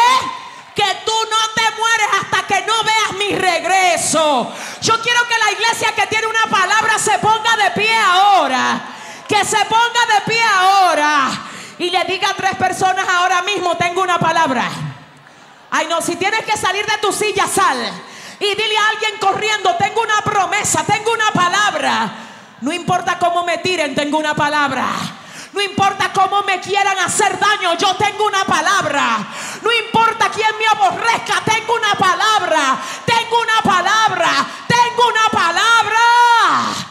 [0.74, 4.54] que tú no te mueres hasta que no veas mi regreso.
[4.82, 8.82] Yo quiero que la iglesia que tiene una palabra se ponga de pie ahora.
[9.32, 11.30] Que se ponga de pie ahora.
[11.80, 14.70] Y le diga a tres personas ahora mismo, tengo una palabra.
[15.70, 17.78] Ay, no, si tienes que salir de tu silla, sal.
[18.42, 22.12] Y dile a alguien corriendo, tengo una promesa, tengo una palabra.
[22.60, 24.86] No importa cómo me tiren, tengo una palabra.
[25.54, 29.18] No importa cómo me quieran hacer daño, yo tengo una palabra.
[29.62, 32.78] No importa quién me aborrezca, tengo una palabra.
[33.06, 34.46] Tengo una palabra.
[34.68, 36.91] Tengo una palabra.